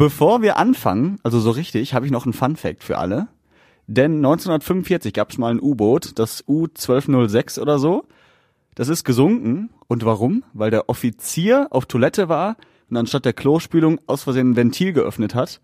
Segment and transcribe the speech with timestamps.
[0.00, 3.28] Bevor wir anfangen, also so richtig, habe ich noch einen Fun Fact für alle.
[3.86, 8.06] Denn 1945 gab es mal ein U-Boot, das U-1206 oder so.
[8.74, 9.68] Das ist gesunken.
[9.88, 10.42] Und warum?
[10.54, 12.56] Weil der Offizier auf Toilette war
[12.88, 15.60] und anstatt der Klospülung aus Versehen ein Ventil geöffnet hat.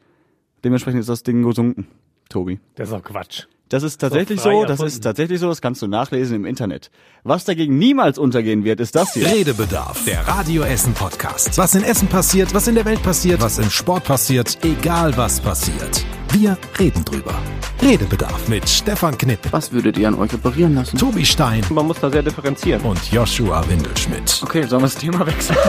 [0.65, 1.87] Dementsprechend ist das Ding gesunken,
[2.29, 2.61] Tobi.
[2.75, 3.47] Das ist auch Quatsch.
[3.69, 6.91] Das ist tatsächlich frei so, das ist tatsächlich so, das kannst du nachlesen im Internet.
[7.25, 9.27] Was dagegen niemals untergehen wird, ist das hier.
[9.27, 11.59] Redebedarf, der Radio Essen Podcast.
[11.59, 15.41] Was in Essen passiert, was in der Welt passiert, was im Sport passiert, egal was
[15.41, 16.05] passiert.
[16.39, 17.35] Wir reden drüber.
[17.81, 20.99] Redebedarf mit Stefan Knipp, Was würdet ihr an euch operieren lassen?
[20.99, 22.83] Tobi Stein Man muss da sehr differenzieren.
[22.83, 24.41] und Joshua Windelschmidt.
[24.43, 25.57] Okay, sollen wir das Thema wechseln?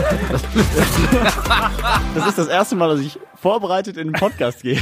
[2.15, 4.81] Das ist das erste Mal, dass ich vorbereitet in den Podcast gehe.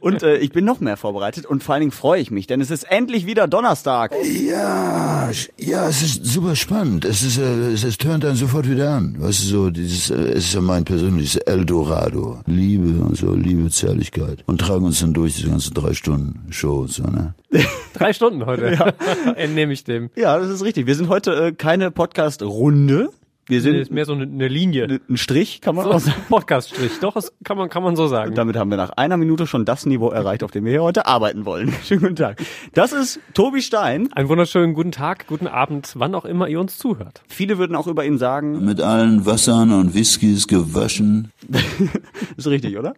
[0.00, 2.60] Und äh, ich bin noch mehr vorbereitet und vor allen Dingen freue ich mich, denn
[2.60, 4.12] es ist endlich wieder Donnerstag.
[4.24, 7.04] Ja, ja, es ist super spannend.
[7.04, 9.16] Es ist, äh, es, es turnt einen sofort wieder an.
[9.18, 12.40] Weißt du, so, dieses, äh, es ist ja mein persönliches Eldorado.
[12.46, 14.42] Liebe und so, Liebe, Zärtlichkeit.
[14.46, 17.34] Und tragen uns dann durch diese ganze drei Stunden Show so, ne?
[17.94, 18.74] Drei Stunden heute.
[18.74, 18.92] Ja.
[19.36, 20.10] Entnehme ich dem.
[20.16, 20.86] Ja, das ist richtig.
[20.86, 23.08] Wir sind heute äh, keine Podcast-Runde.
[23.48, 25.00] Wir Das sind ist mehr so eine, eine Linie.
[25.08, 26.20] ein Strich, kann man So auch ein sagen.
[26.28, 26.98] Podcast-Strich.
[27.00, 28.34] Doch, das kann man, kann man so sagen.
[28.34, 31.06] Damit haben wir nach einer Minute schon das Niveau erreicht, auf dem wir hier heute
[31.06, 31.72] arbeiten wollen.
[31.84, 32.42] Schönen guten Tag.
[32.74, 34.12] Das ist Tobi Stein.
[34.14, 37.22] Einen wunderschönen guten Tag, guten Abend, wann auch immer ihr uns zuhört.
[37.28, 41.30] Viele würden auch über ihn sagen, Mit allen Wassern und Whiskys gewaschen.
[42.36, 42.94] ist richtig, oder?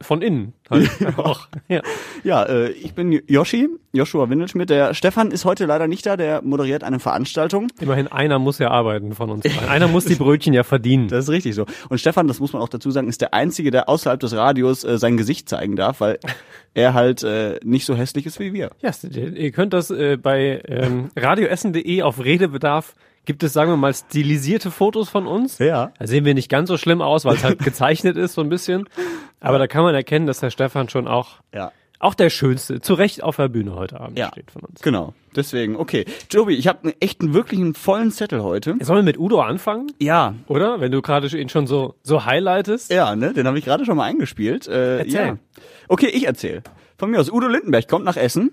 [0.00, 0.52] Von innen.
[0.70, 0.88] Halt.
[1.16, 1.48] auch.
[1.68, 1.82] Ja.
[2.22, 4.70] Ja, äh, ich bin Yoshi, Joshua Windelschmidt.
[4.70, 7.68] Der Stefan ist heute leider nicht da, der moderiert eine Veranstaltung.
[7.80, 9.42] Immerhin einer muss ja arbeiten von uns.
[9.42, 9.79] beiden.
[9.80, 11.08] Einer muss die Brötchen ja verdienen.
[11.08, 11.66] Das ist richtig so.
[11.88, 14.84] Und Stefan, das muss man auch dazu sagen, ist der Einzige, der außerhalb des Radios
[14.84, 16.18] äh, sein Gesicht zeigen darf, weil
[16.74, 18.70] er halt äh, nicht so hässlich ist wie wir.
[18.80, 23.94] Ja, ihr könnt das äh, bei ähm, radioessen.de auf Redebedarf gibt es, sagen wir mal,
[23.94, 25.58] stilisierte Fotos von uns.
[25.58, 25.92] Ja.
[25.98, 28.48] Da sehen wir nicht ganz so schlimm aus, weil es halt gezeichnet ist so ein
[28.48, 28.88] bisschen.
[29.40, 31.72] Aber da kann man erkennen, dass der Stefan schon auch, Ja.
[32.00, 34.80] Auch der Schönste, zu Recht auf der Bühne heute Abend Ja, steht von uns.
[34.80, 35.14] genau.
[35.36, 36.04] Deswegen, okay.
[36.30, 38.74] Joby, ich habe echt einen wirklichen vollen Zettel heute.
[38.80, 39.92] Sollen wir mit Udo anfangen?
[40.00, 40.34] Ja.
[40.48, 40.80] Oder?
[40.80, 42.90] Wenn du gerade ihn schon so, so highlightest.
[42.92, 44.66] Ja, ne, den habe ich gerade schon mal eingespielt.
[44.66, 45.26] Äh, Erzähl.
[45.26, 45.36] Ja.
[45.88, 46.62] Okay, ich erzähl.
[46.98, 48.50] Von mir aus, Udo Lindenberg kommt nach Essen.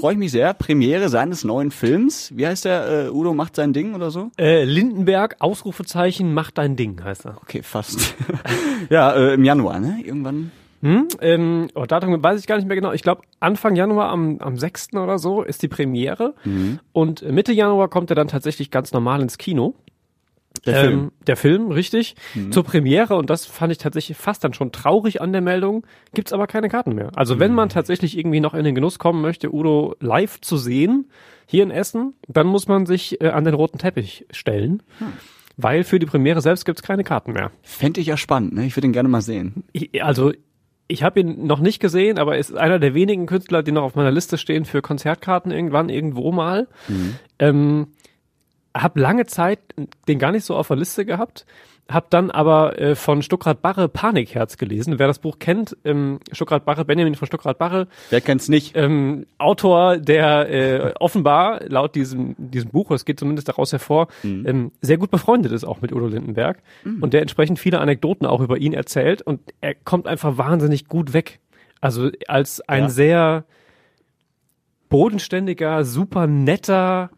[0.00, 0.54] Freue ich mich sehr.
[0.54, 2.32] Premiere seines neuen Films.
[2.34, 3.06] Wie heißt der?
[3.06, 4.30] Äh, Udo macht sein Ding oder so?
[4.38, 7.36] Äh, Lindenberg, Ausrufezeichen, mach dein Ding, heißt er.
[7.42, 8.14] Okay, fast.
[8.90, 10.00] ja, äh, im Januar, ne?
[10.02, 10.50] Irgendwann.
[10.86, 11.08] Hm?
[11.20, 12.92] Ähm, oh, Datum weiß ich gar nicht mehr genau.
[12.92, 14.94] Ich glaube, Anfang Januar, am, am 6.
[14.94, 16.34] oder so, ist die Premiere.
[16.92, 19.74] Und Mitte Januar kommt er dann tatsächlich ganz normal ins Kino.
[20.64, 20.92] Der Film.
[20.92, 22.14] Ähm, der Film, richtig.
[22.50, 26.32] Zur Premiere, und das fand ich tatsächlich fast dann schon traurig an der Meldung, gibt's
[26.32, 27.10] aber keine Karten mehr.
[27.14, 31.10] Also wenn man tatsächlich irgendwie noch in den Genuss kommen möchte, Udo live zu sehen,
[31.46, 34.82] hier in Essen, dann muss man sich äh, an den roten Teppich stellen.
[35.56, 37.50] Weil für die Premiere selbst gibt's keine Karten mehr.
[37.62, 38.66] Fände ich ja spannend, ne?
[38.66, 39.64] Ich würde ihn gerne mal sehen.
[39.72, 40.32] Ich, also
[40.88, 43.82] ich habe ihn noch nicht gesehen, aber er ist einer der wenigen Künstler, die noch
[43.82, 46.68] auf meiner Liste stehen für Konzertkarten irgendwann irgendwo mal.
[47.38, 47.88] Ähm,
[48.74, 49.58] hab lange Zeit
[50.06, 51.46] den gar nicht so auf der Liste gehabt,
[51.88, 54.98] hab dann aber äh, von Stuckrad Barre Panikherz gelesen.
[54.98, 58.76] Wer das Buch kennt, ähm, Stuckrad Barre, Benjamin von Stuckrad Barre, Wer kennt's nicht?
[58.76, 64.72] ähm, Autor, der äh, offenbar laut diesem, diesem Buch, es geht zumindest daraus hervor, ähm,
[64.80, 66.58] sehr gut befreundet ist auch mit Udo Lindenberg
[67.00, 71.12] und der entsprechend viele Anekdoten auch über ihn erzählt und er kommt einfach wahnsinnig gut
[71.12, 71.38] weg.
[71.80, 72.88] Also als ein Ja.
[72.88, 73.44] sehr
[74.88, 77.10] bodenständiger, super netter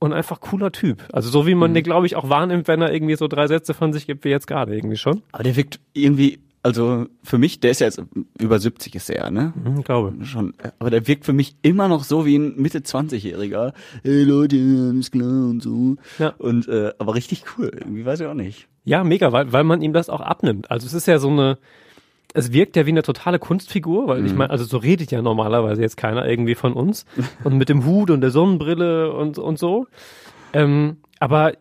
[0.00, 1.04] und einfach cooler Typ.
[1.12, 3.74] Also so wie man den, glaube ich, auch wahrnimmt, wenn er irgendwie so drei Sätze
[3.74, 5.22] von sich gibt, wie jetzt gerade irgendwie schon.
[5.30, 8.02] Aber der wirkt irgendwie, also für mich, der ist ja jetzt
[8.38, 9.52] über 70 ist er, ne?
[9.62, 10.14] Hm, glaube.
[10.24, 13.72] Schon, aber der wirkt für mich immer noch so wie ein Mitte 20-Jähriger.
[14.02, 14.56] Hey Leute,
[14.90, 15.96] alles klar und so.
[16.18, 16.30] Ja.
[16.38, 17.70] Und äh, aber richtig cool.
[17.72, 18.68] Irgendwie weiß ich auch nicht.
[18.84, 20.70] Ja, mega, weil, weil man ihm das auch abnimmt.
[20.70, 21.58] Also es ist ja so eine,
[22.34, 25.82] es wirkt ja wie eine totale Kunstfigur, weil ich meine, also so redet ja normalerweise
[25.82, 27.04] jetzt keiner irgendwie von uns.
[27.44, 29.86] Und mit dem Hut und der Sonnenbrille und, und so.
[30.52, 31.52] Ähm, aber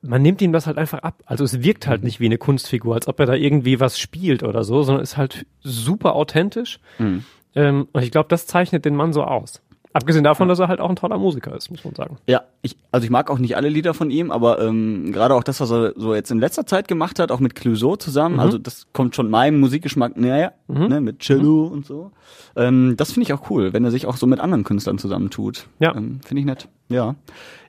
[0.00, 1.22] man nimmt ihm das halt einfach ab.
[1.26, 4.42] Also es wirkt halt nicht wie eine Kunstfigur, als ob er da irgendwie was spielt
[4.42, 6.78] oder so, sondern ist halt super authentisch.
[7.54, 9.62] Ähm, und ich glaube, das zeichnet den Mann so aus.
[9.92, 12.18] Abgesehen davon, dass er halt auch ein toller Musiker ist, muss man sagen.
[12.26, 15.42] Ja, ich, also ich mag auch nicht alle Lieder von ihm, aber ähm, gerade auch
[15.42, 18.58] das, was er so jetzt in letzter Zeit gemacht hat, auch mit Clouseau zusammen, also
[18.58, 22.12] das kommt schon meinem Musikgeschmack näher, ne, mit Cello und so.
[22.56, 25.68] Ähm, das finde ich auch cool, wenn er sich auch so mit anderen Künstlern zusammentut.
[25.80, 25.94] Ja.
[25.94, 26.68] Ähm, finde ich nett.
[26.90, 27.16] Ja.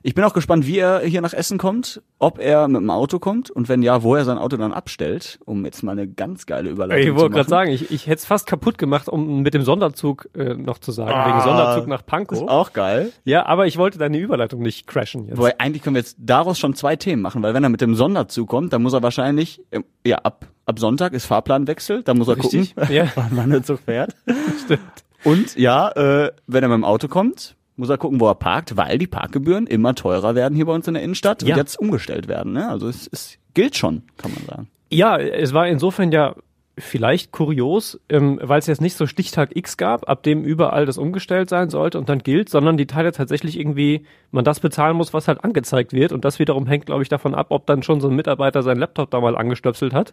[0.02, 3.18] Ich bin auch gespannt, wie er hier nach Essen kommt, ob er mit dem Auto
[3.18, 6.46] kommt und wenn ja, wo er sein Auto dann abstellt, um jetzt mal eine ganz
[6.46, 7.34] geile Überleitung Ich zu wollte machen.
[7.36, 10.78] gerade sagen, ich, ich hätte es fast kaputt gemacht, um mit dem Sonderzug äh, noch
[10.78, 12.48] zu sagen, Ah, wegen Sonderzug nach Ist Pankow.
[12.48, 13.12] auch geil.
[13.24, 15.36] Ja, aber ich wollte deine Überleitung nicht crashen jetzt.
[15.36, 17.94] Wobei eigentlich können wir jetzt daraus schon zwei Themen machen, weil wenn er mit dem
[17.94, 22.28] Sonderzug kommt, dann muss er wahrscheinlich, ähm, ja, ab, ab Sonntag ist Fahrplanwechsel, da muss
[22.28, 23.06] er Richtig, gucken, ja.
[23.16, 24.16] wann wann der Zug fährt.
[24.64, 24.80] Stimmt.
[25.24, 28.76] Und ja, äh, wenn er mit dem Auto kommt, muss er gucken, wo er parkt,
[28.76, 31.54] weil die Parkgebühren immer teurer werden hier bei uns in der Innenstadt Ja.
[31.54, 32.52] und jetzt umgestellt werden.
[32.52, 32.68] Ne?
[32.68, 34.68] Also es, es gilt schon, kann man sagen.
[34.90, 36.34] Ja, es war insofern ja
[36.78, 40.96] vielleicht kurios, ähm, weil es jetzt nicht so Stichtag X gab, ab dem überall das
[40.96, 45.12] umgestellt sein sollte und dann gilt, sondern die Teile tatsächlich irgendwie man das bezahlen muss,
[45.12, 48.00] was halt angezeigt wird und das wiederum hängt, glaube ich, davon ab, ob dann schon
[48.00, 50.12] so ein Mitarbeiter seinen Laptop da mal angestöpselt hat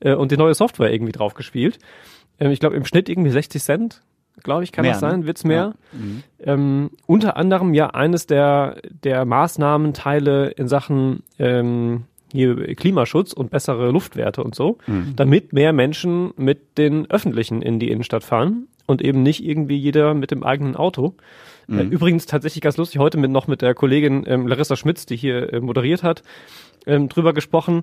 [0.00, 1.78] äh, und die neue Software irgendwie drauf gespielt.
[2.40, 4.02] Ähm, ich glaube im Schnitt irgendwie 60 Cent,
[4.42, 5.26] glaube ich, kann Mehr, das sein, ne?
[5.26, 5.74] wird's mehr.
[6.38, 13.90] Ähm, unter anderem ja eines der, der Maßnahmenteile in Sachen ähm, hier Klimaschutz und bessere
[13.90, 14.78] Luftwerte und so,
[15.16, 20.14] damit mehr Menschen mit den Öffentlichen in die Innenstadt fahren und eben nicht irgendwie jeder
[20.14, 21.14] mit dem eigenen Auto.
[21.70, 25.16] Äh, übrigens tatsächlich ganz lustig, heute mit, noch mit der Kollegin ähm, Larissa Schmitz, die
[25.16, 26.22] hier äh, moderiert hat,
[26.86, 27.82] ähm, drüber gesprochen,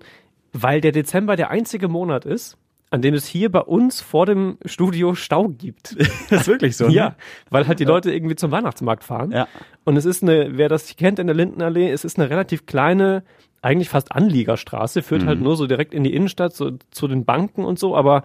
[0.51, 2.57] weil der Dezember der einzige Monat ist,
[2.89, 5.95] an dem es hier bei uns vor dem Studio Stau gibt.
[6.29, 6.87] Das ist wirklich so.
[6.87, 6.93] ne?
[6.93, 7.15] Ja,
[7.49, 9.31] weil halt die Leute irgendwie zum Weihnachtsmarkt fahren.
[9.31, 9.47] Ja.
[9.83, 13.23] Und es ist eine, wer das kennt in der Lindenallee, es ist eine relativ kleine,
[13.61, 17.65] eigentlich fast Anliegerstraße, führt halt nur so direkt in die Innenstadt, so zu den Banken
[17.65, 18.23] und so, aber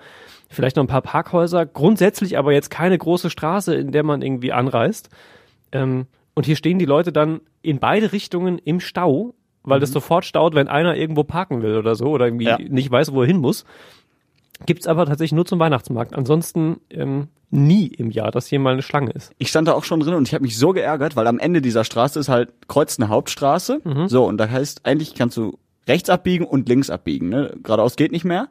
[0.48, 1.64] vielleicht noch ein paar Parkhäuser.
[1.66, 5.08] Grundsätzlich aber jetzt keine große Straße, in der man irgendwie anreist.
[5.72, 10.24] Ähm, und hier stehen die Leute dann in beide Richtungen im Stau, weil das sofort
[10.24, 12.58] staut, wenn einer irgendwo parken will oder so oder irgendwie Ja.
[12.58, 13.64] nicht weiß, wo er hin muss.
[14.66, 16.14] Gibt's aber tatsächlich nur zum Weihnachtsmarkt.
[16.14, 19.32] Ansonsten ähm, nie im Jahr, dass hier mal eine Schlange ist.
[19.38, 21.60] Ich stand da auch schon drin und ich habe mich so geärgert, weil am Ende
[21.60, 23.80] dieser Straße ist halt kreuzt eine Hauptstraße.
[24.08, 27.28] So, und da heißt, eigentlich kannst du rechts abbiegen und links abbiegen.
[27.28, 27.54] Ne?
[27.62, 28.48] Geradeaus geht nicht mehr.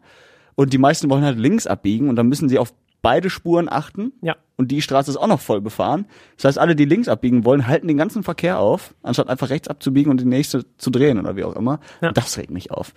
[0.55, 4.13] Und die meisten wollen halt links abbiegen und dann müssen sie auf beide Spuren achten.
[4.21, 4.35] Ja.
[4.57, 6.05] Und die Straße ist auch noch voll befahren.
[6.35, 9.67] Das heißt, alle, die links abbiegen wollen, halten den ganzen Verkehr auf, anstatt einfach rechts
[9.67, 11.79] abzubiegen und die nächste zu drehen oder wie auch immer.
[12.01, 12.11] Ja.
[12.11, 12.93] Das regt mich auf.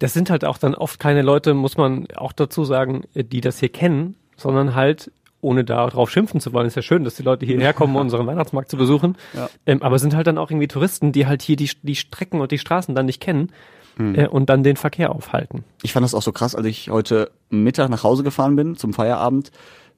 [0.00, 3.60] Das sind halt auch dann oft keine Leute, muss man auch dazu sagen, die das
[3.60, 7.22] hier kennen, sondern halt, ohne da drauf schimpfen zu wollen, ist ja schön, dass die
[7.22, 9.16] Leute hierher kommen, um unseren Weihnachtsmarkt zu besuchen.
[9.34, 9.48] Ja.
[9.66, 12.50] Ähm, aber sind halt dann auch irgendwie Touristen, die halt hier die, die Strecken und
[12.50, 13.52] die Straßen dann nicht kennen
[13.98, 15.64] äh, und dann den Verkehr aufhalten.
[15.82, 18.92] Ich fand das auch so krass, als ich heute Mittag nach Hause gefahren bin zum
[18.92, 19.50] Feierabend.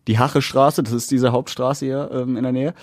[0.08, 2.74] Die Hachestraße, das ist diese Hauptstraße hier ähm, in der Nähe.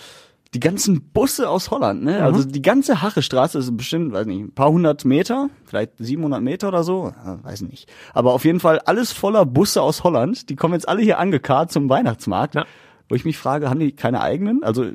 [0.55, 2.23] Die ganzen Busse aus Holland, ne?
[2.23, 6.69] Also die ganze Hachestraße ist bestimmt, weiß nicht, ein paar hundert Meter, vielleicht 700 Meter
[6.69, 7.87] oder so, ja, weiß nicht.
[8.15, 10.49] Aber auf jeden Fall alles voller Busse aus Holland.
[10.49, 12.55] Die kommen jetzt alle hier angekarrt zum Weihnachtsmarkt.
[12.55, 12.65] Ja.
[13.09, 14.63] Wo ich mich frage, haben die keine eigenen?
[14.63, 14.85] Also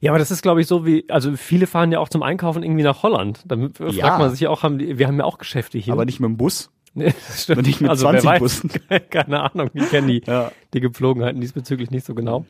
[0.00, 2.62] Ja, aber das ist, glaube ich, so wie, also viele fahren ja auch zum Einkaufen
[2.62, 3.40] irgendwie nach Holland.
[3.46, 4.18] Dann fragt Ja.
[4.18, 5.92] man sich ja auch, haben die, wir haben ja auch Geschäfte hier.
[5.94, 6.70] aber nicht mit dem Bus.
[6.92, 7.58] Nee, das stimmt.
[7.58, 8.70] Und nicht mit also, 20 wer weiß, Bussen.
[9.10, 10.50] Keine Ahnung, ich kenne die, Ja.
[10.74, 12.46] die Gepflogenheiten diesbezüglich nicht so genau.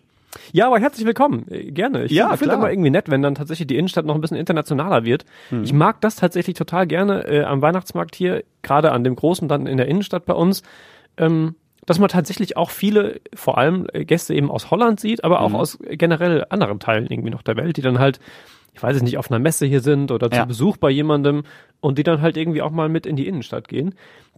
[0.52, 1.46] Ja, aber herzlich willkommen.
[1.50, 2.04] Äh, Gerne.
[2.04, 4.36] Ich Ja, finde find immer irgendwie nett, wenn dann tatsächlich die Innenstadt noch ein bisschen
[4.36, 5.24] internationaler wird.
[5.50, 5.64] Hm.
[5.64, 9.66] Ich mag das tatsächlich total gerne äh, am Weihnachtsmarkt hier, gerade an dem großen dann
[9.66, 10.62] in der Innenstadt bei uns,
[11.16, 11.56] ähm,
[11.86, 15.44] dass man tatsächlich auch viele, vor allem äh, Gäste eben aus Holland sieht, aber Mhm.
[15.46, 18.20] auch aus generell anderen Teilen irgendwie noch der Welt, die dann halt,
[18.74, 20.44] ich weiß es nicht, auf einer Messe hier sind oder zu Ja.
[20.44, 21.42] Besuch bei jemandem
[21.80, 23.92] und die dann halt irgendwie auch mal mit in die Innenstadt gehen, Mhm.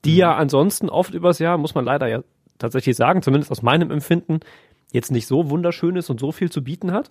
[0.07, 2.21] die ja ansonsten oft übers Jahr, muss man leider ja
[2.59, 4.41] tatsächlich sagen, zumindest aus meinem Empfinden,
[4.93, 7.11] jetzt nicht so wunderschön ist und so viel zu bieten hat,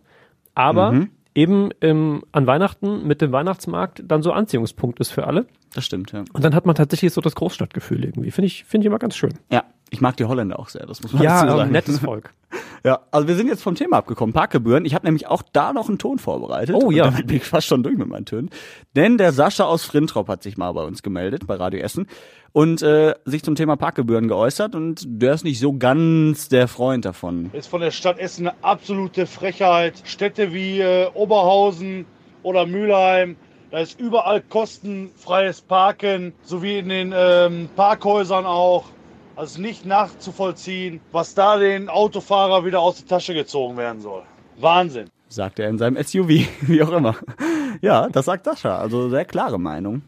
[0.55, 1.09] aber Mhm.
[1.35, 5.45] eben ähm, an Weihnachten mit dem Weihnachtsmarkt dann so Anziehungspunkt ist für alle.
[5.73, 6.23] Das stimmt, ja.
[6.33, 8.31] Und dann hat man tatsächlich so das Großstadtgefühl irgendwie.
[8.31, 9.33] Finde ich, finde ich immer ganz schön.
[9.51, 11.61] Ja, ich mag die Holländer auch sehr, das muss man dazu Ja, sagen.
[11.61, 12.33] ein nettes Volk.
[12.83, 14.85] Ja, also wir sind jetzt vom Thema abgekommen, Parkgebühren.
[14.85, 16.75] Ich habe nämlich auch da noch einen Ton vorbereitet.
[16.75, 17.05] Oh, ja.
[17.05, 18.49] Und damit bin ich fast schon durch mit meinen Tönen.
[18.95, 22.07] Denn der Sascha aus Frintrop hat sich mal bei uns gemeldet, bei Radio Essen,
[22.53, 24.73] und äh, sich zum Thema Parkgebühren geäußert.
[24.73, 27.51] Und der ist nicht so ganz der Freund davon.
[27.53, 30.01] ist von der Stadt Essen eine absolute Frechheit.
[30.03, 32.05] Städte wie äh, Oberhausen
[32.41, 33.35] oder Mülheim,
[33.69, 38.85] da ist überall kostenfreies Parken, sowie in den ähm, Parkhäusern auch.
[39.35, 44.23] Also nicht nachzuvollziehen, was da den Autofahrer wieder aus der Tasche gezogen werden soll.
[44.59, 45.09] Wahnsinn.
[45.29, 46.27] Sagt er in seinem SUV,
[46.61, 47.15] wie auch immer.
[47.81, 48.77] Ja, das sagt Sascha.
[48.77, 50.01] Also sehr klare Meinung.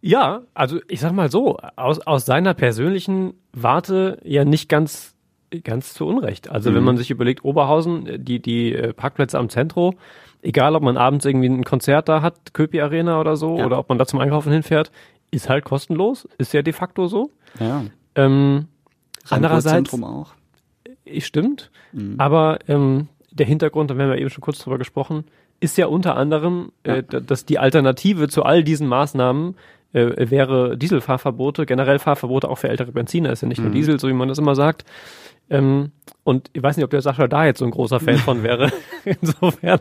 [0.00, 5.14] Ja, also ich sag mal so, aus, aus seiner persönlichen Warte ja nicht ganz,
[5.64, 6.50] ganz zu Unrecht.
[6.50, 9.94] Also wenn man sich überlegt, Oberhausen, die, die äh, Parkplätze am Zentro,
[10.42, 13.66] egal ob man abends irgendwie ein Konzert da hat, Köpi Arena oder so, Ja.
[13.66, 14.90] oder ob man da zum Einkaufen hinfährt,
[15.30, 17.30] ist halt kostenlos, ist ja de facto so.
[17.58, 17.84] Ja.
[18.16, 18.66] Ähm,
[19.28, 20.32] andererseits, auch.
[21.04, 21.70] ich stimmt,
[22.18, 25.24] aber ähm, der Hintergrund, da haben wir eben schon kurz drüber gesprochen,
[25.60, 29.56] ist ja unter anderem, äh, d- dass die Alternative zu all diesen Maßnahmen
[29.92, 34.08] äh, wäre Dieselfahrverbote, generell Fahrverbote auch für ältere Benziner, ist ja nicht nur Diesel, so
[34.08, 34.84] wie man das immer sagt.
[35.48, 35.92] Ähm,
[36.24, 38.70] und ich weiß nicht, ob der Sascha da jetzt so ein großer Fan von wäre.
[39.04, 39.80] Insofern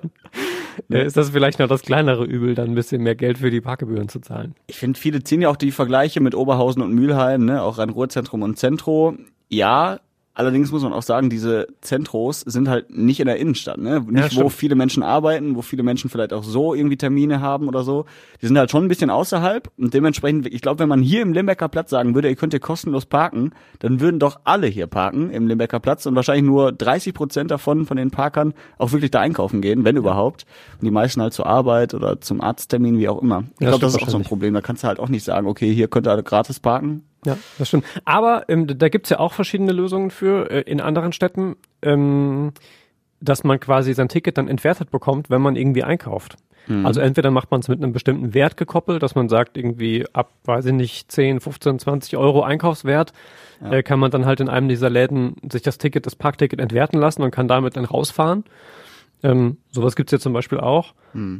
[0.92, 3.62] äh, ist das vielleicht noch das kleinere Übel, dann ein bisschen mehr Geld für die
[3.62, 4.56] Parkgebühren zu zahlen.
[4.68, 8.42] Ich finde, viele ziehen ja auch die Vergleiche mit Oberhausen und Mülheim, ne, auch Rhein-Ruhr-Zentrum
[8.42, 9.16] und Zentro.
[9.50, 10.00] Ja,
[10.36, 14.02] allerdings muss man auch sagen, diese Zentros sind halt nicht in der Innenstadt, ne?
[14.08, 14.52] Nicht, wo stimmt.
[14.54, 18.06] viele Menschen arbeiten, wo viele Menschen vielleicht auch so irgendwie Termine haben oder so.
[18.42, 21.34] Die sind halt schon ein bisschen außerhalb und dementsprechend, ich glaube, wenn man hier im
[21.34, 25.32] Limbecker Platz sagen würde, ihr könnt hier kostenlos parken, dann würden doch alle hier parken
[25.32, 29.22] im Limbecker Platz und wahrscheinlich nur 30 Prozent davon, von den Parkern, auch wirklich da
[29.22, 30.46] einkaufen gehen, wenn überhaupt.
[30.80, 33.46] Und die meisten halt zur Arbeit oder zum Arzttermin, wie auch immer.
[33.56, 34.24] Ich Ja, glaube, das ist auch so ein.
[34.24, 34.54] Problem.
[34.54, 37.04] Da kannst du halt auch nicht sagen, okay, hier könnt ihr alle gratis parken.
[37.26, 37.86] Ja, das stimmt.
[38.06, 42.54] Aber ähm, da gibt's ja auch verschiedene Lösungen für äh, in anderen Städten, ähm,
[43.20, 46.38] dass man quasi sein Ticket dann entwertet bekommt, wenn man irgendwie einkauft.
[46.84, 50.32] Also entweder macht man es mit einem bestimmten Wert gekoppelt, dass man sagt, irgendwie ab,
[50.46, 53.14] weiß ich nicht, 10, 15, 20 Euro Einkaufswert,
[53.70, 57.00] äh, kann man dann halt in einem dieser Läden sich das Ticket, das Parkticket entwerten
[57.00, 58.46] lassen und kann damit dann rausfahren.
[59.24, 60.94] Ähm, sowas gibt's ja zum Beispiel auch.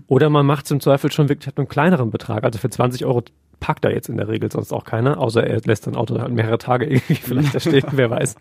[0.08, 2.44] Oder man macht es im Zweifel schon wirklich mit einem kleineren Betrag.
[2.44, 3.24] Also für 20 Euro
[3.60, 6.32] parkt da jetzt in der Regel sonst auch keiner, außer er lässt sein Auto halt
[6.32, 8.36] mehrere Tage irgendwie vielleicht da stehen, wer weiß.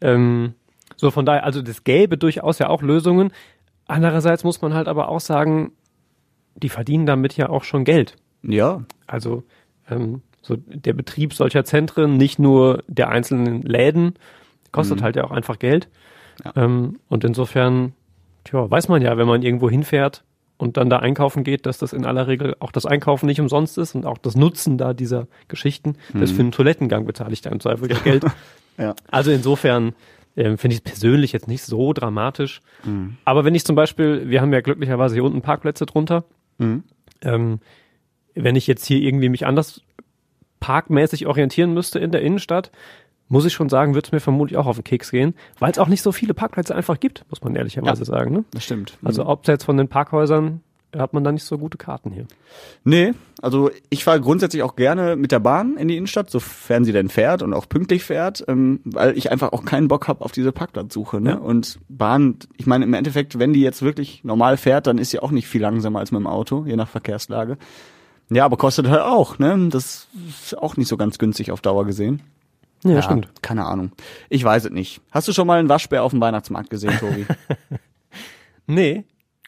[0.00, 0.54] Ähm,
[0.96, 3.32] so von daher, also das gäbe durchaus ja auch Lösungen.
[3.86, 5.72] Andererseits muss man halt aber auch sagen,
[6.56, 8.16] die verdienen damit ja auch schon Geld.
[8.42, 9.44] Ja, Also
[9.90, 14.14] ähm, so der Betrieb solcher Zentren, nicht nur der einzelnen Läden,
[14.72, 15.88] kostet halt ja auch einfach Geld.
[16.44, 16.52] Ja.
[16.56, 17.94] Ähm, und insofern,
[18.44, 20.24] tja, weiß man ja, wenn man irgendwo hinfährt
[20.56, 23.76] und dann da einkaufen geht, dass das in aller Regel auch das Einkaufen nicht umsonst
[23.78, 25.96] ist und auch das Nutzen da dieser Geschichten.
[26.12, 28.24] Das für einen Toilettengang bezahle ich da im Zweifel ja Geld.
[28.78, 28.94] ja.
[29.10, 29.94] Also insofern
[30.36, 32.60] ähm, finde ich es persönlich jetzt nicht so dramatisch.
[33.24, 36.24] Aber wenn ich zum Beispiel, wir haben ja glücklicherweise hier unten Parkplätze drunter,
[36.58, 36.84] Mhm.
[37.22, 37.58] ähm,
[38.34, 39.80] wenn ich jetzt hier irgendwie mich anders
[40.60, 42.70] parkmäßig orientieren müsste in der Innenstadt,
[43.28, 45.78] muss ich schon sagen, wird es mir vermutlich auch auf den Keks gehen, weil es
[45.78, 48.32] auch nicht so viele Parkplätze einfach gibt, muss man ehrlicherweise sagen.
[48.32, 48.44] Ne?
[48.52, 48.98] Das stimmt.
[49.02, 50.60] Also abseits von den Parkhäusern
[51.00, 52.26] hat man da nicht so gute Karten hier.
[52.84, 56.92] Nee, also ich fahre grundsätzlich auch gerne mit der Bahn in die Innenstadt, sofern sie
[56.92, 60.32] denn fährt und auch pünktlich fährt, ähm, weil ich einfach auch keinen Bock habe auf
[60.32, 61.20] diese Parkplatzsuche.
[61.20, 61.30] Ne?
[61.30, 61.36] Ja.
[61.36, 65.20] Und Bahn, ich meine im Endeffekt, wenn die jetzt wirklich normal fährt, dann ist sie
[65.20, 67.58] auch nicht viel langsamer als mit dem Auto, je nach Verkehrslage.
[68.30, 69.68] Ja, aber kostet halt auch, ne?
[69.70, 72.22] Das ist auch nicht so ganz günstig auf Dauer gesehen.
[72.84, 73.28] Ja, stimmt.
[73.42, 73.92] Keine Ahnung.
[74.28, 75.00] Ich weiß es nicht.
[75.10, 77.26] Hast du schon mal einen Waschbär auf dem Weihnachtsmarkt gesehen, Tobi?
[78.66, 79.04] Nee.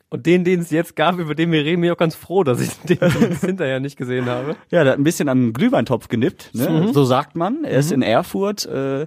[0.08, 2.44] Und den, den es jetzt gab, über den wir reden, bin ich auch ganz froh,
[2.44, 2.98] dass ich den
[3.40, 4.54] hinterher nicht gesehen habe.
[4.70, 6.90] Ja, der hat ein bisschen am Glühweintopf genippt, ne?
[6.92, 7.64] so sagt man.
[7.64, 9.06] Er ist in Erfurt äh,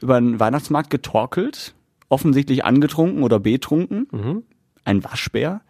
[0.00, 1.74] über den Weihnachtsmarkt getorkelt,
[2.08, 4.44] offensichtlich angetrunken oder betrunken.
[4.84, 5.62] Ein Waschbär.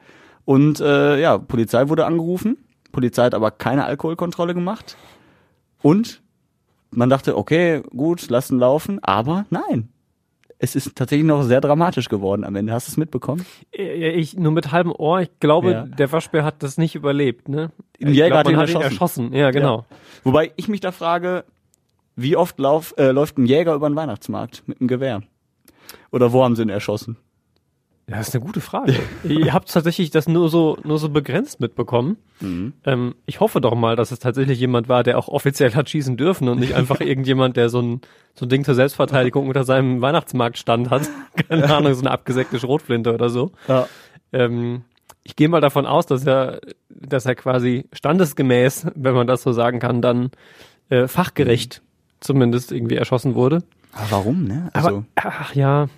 [0.44, 2.58] Und äh, ja, Polizei wurde angerufen.
[2.92, 4.96] Polizei hat aber keine Alkoholkontrolle gemacht.
[5.80, 6.22] Und
[6.96, 8.98] man dachte, okay, gut, lassen laufen.
[9.02, 9.88] Aber nein.
[10.58, 12.72] Es ist tatsächlich noch sehr dramatisch geworden am Ende.
[12.72, 13.44] Hast du es mitbekommen?
[13.76, 15.82] Äh, Ich nur mit halbem Ohr, ich glaube, Ja.
[15.84, 17.72] der Waschbär hat das nicht überlebt, ne?
[18.00, 19.32] Ein Ich Jäger glaub, hat ihn hat ihn erschossen.
[19.34, 19.84] Ja, genau.
[20.24, 21.44] Wobei ich mich da frage,
[22.16, 25.22] wie oft lauf, äh, läuft ein Jäger über den Weihnachtsmarkt mit einem Gewehr?
[26.10, 27.18] Oder wo haben sie ihn erschossen?
[28.08, 28.94] Ja, das ist eine gute Frage.
[29.24, 32.16] Ihr habt tatsächlich das nur so, nur so begrenzt mitbekommen.
[32.40, 36.16] Ähm, ich hoffe doch mal, dass es tatsächlich jemand war, der auch offiziell hat schießen
[36.16, 38.00] dürfen und nicht einfach irgendjemand, der so ein,
[38.34, 41.08] so ein Ding zur Selbstverteidigung unter seinem Weihnachtsmarktstand hat.
[41.48, 43.50] Keine Ahnung, so eine abgesägte Schrotflinte oder so.
[43.66, 43.88] Ja.
[44.32, 44.84] Ähm,
[45.24, 49.50] ich gehe mal davon aus, dass er, dass er quasi standesgemäß, wenn man das so
[49.50, 50.30] sagen kann, dann
[50.90, 51.82] äh, fachgerecht
[52.20, 53.64] zumindest irgendwie erschossen wurde.
[53.92, 54.70] Aber warum, ne?
[54.72, 55.88] Aber Also, ach ja,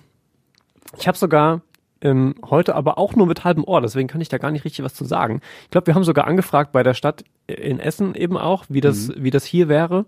[0.97, 1.61] ich habe sogar
[2.01, 4.83] ähm, heute aber auch nur mit halbem Ohr, deswegen kann ich da gar nicht richtig
[4.85, 5.41] was zu sagen.
[5.63, 9.11] Ich glaube, wir haben sogar angefragt bei der Stadt in Essen eben auch, wie das,
[9.15, 10.05] wie das hier wäre.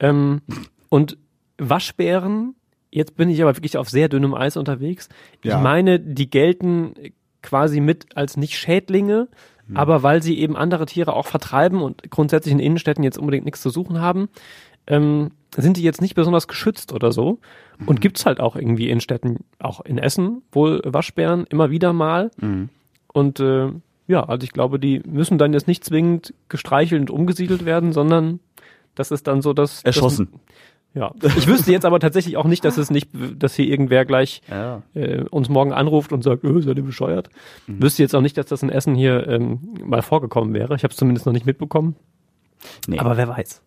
[0.00, 0.42] Ähm,
[0.88, 1.16] und
[1.58, 2.54] Waschbären,
[2.90, 5.08] jetzt bin ich aber wirklich auf sehr dünnem Eis unterwegs.
[5.42, 5.56] Ja.
[5.56, 6.94] Ich meine, die gelten
[7.42, 9.28] quasi mit als nicht Schädlinge,
[9.72, 13.62] aber weil sie eben andere Tiere auch vertreiben und grundsätzlich in Innenstädten jetzt unbedingt nichts
[13.62, 14.28] zu suchen haben,
[14.86, 17.38] ähm, sind die jetzt nicht besonders geschützt oder so.
[17.86, 22.30] Und gibt's halt auch irgendwie in Städten, auch in Essen, wohl Waschbären immer wieder mal.
[23.12, 23.70] Und äh,
[24.06, 28.40] ja, also ich glaube, die müssen dann jetzt nicht zwingend gestreichelt und umgesiedelt werden, sondern
[28.94, 30.28] das ist dann so, dass erschossen.
[30.32, 30.40] Das,
[30.94, 34.42] ja, ich wüsste jetzt aber tatsächlich auch nicht, dass es nicht, dass hier irgendwer gleich
[34.48, 34.82] Ja.
[34.94, 37.30] äh, uns morgen anruft und sagt, öh, seid ihr bescheuert?
[37.66, 40.76] Wüsste jetzt auch nicht, dass das in Essen hier ähm, mal vorgekommen wäre.
[40.76, 41.96] Ich habe es zumindest noch nicht mitbekommen.
[42.86, 43.00] Nee.
[43.00, 43.62] Aber wer weiß.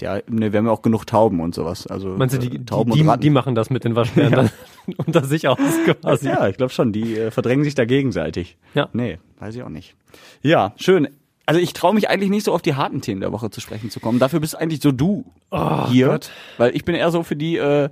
[0.00, 1.86] Ja, ne, wir haben ja auch genug Tauben und sowas.
[1.86, 3.22] Also Meinst du, die, äh, die, Tauben die, und Ratten.
[3.22, 4.32] die machen das mit den Waschbären
[4.86, 4.94] Ja.
[5.06, 6.28] unter sich aus quasi.
[6.28, 8.56] Ja, ich glaube schon, die äh, verdrängen sich da gegenseitig.
[8.74, 8.88] Ja.
[8.92, 9.94] Nee, weiß ich auch nicht.
[10.42, 11.08] Ja, schön.
[11.46, 13.90] Also ich traue mich eigentlich nicht so auf die harten Themen der Woche zu sprechen
[13.90, 14.18] zu kommen.
[14.18, 15.24] Dafür bist eigentlich so du
[15.88, 16.08] hier.
[16.08, 16.30] Gott.
[16.58, 17.88] Weil ich bin eher so für die äh,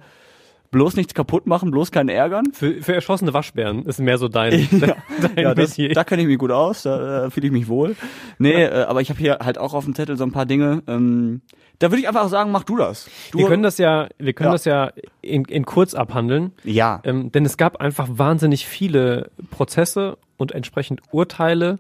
[0.75, 2.47] bloß nichts kaputt machen, bloß keinen ärgern.
[2.53, 6.29] Für, für erschossene Waschbären ist mehr so dein, Ja, dein ja das, da kenne ich
[6.29, 7.95] mich gut aus, da äh, fühle ich mich wohl.
[8.39, 10.83] Nee, äh, aber ich habe hier halt auch auf dem Zettel so ein paar Dinge.
[10.89, 11.43] Ähm,
[11.79, 13.09] da würde ich einfach sagen, mach du das.
[13.31, 14.53] Du, wir können das ja, wir können Ja.
[14.53, 14.91] das ja
[15.23, 16.53] in, in kurz abhandeln.
[16.65, 17.01] Ja.
[17.05, 21.79] Ähm, denn es gab einfach wahnsinnig viele Prozesse und entsprechend Urteile,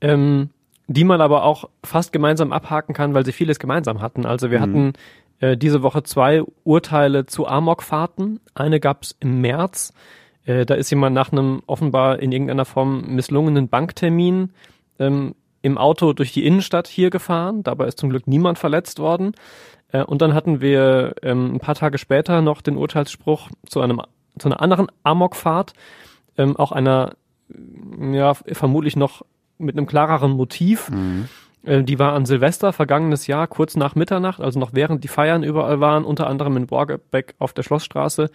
[0.00, 0.50] ähm,
[0.88, 4.26] die man aber auch fast gemeinsam abhaken kann, weil sie vieles gemeinsam hatten.
[4.26, 4.92] Also wir hatten
[5.40, 8.40] äh, diese Woche zwei Urteile zu Amokfahrten.
[8.54, 9.92] Eine gab es im März.
[10.44, 14.52] Äh, da ist jemand nach einem offenbar in irgendeiner Form misslungenen Banktermin
[14.98, 17.62] ähm, im Auto durch die Innenstadt hier gefahren.
[17.62, 19.32] Dabei ist zum Glück niemand verletzt worden.
[19.92, 24.00] Äh, und dann hatten wir ähm, ein paar Tage später noch den Urteilsspruch zu einem
[24.38, 25.72] zu einer anderen Amokfahrt,
[26.36, 27.14] ähm, auch einer
[28.12, 29.24] ja vermutlich noch
[29.58, 30.90] mit einem klareren Motiv.
[30.90, 31.26] Äh,
[31.66, 35.80] die war an Silvester vergangenes Jahr, kurz nach Mitternacht, also noch während die Feiern überall
[35.80, 38.30] waren, unter anderem in Borgebeck auf der Schlossstraße,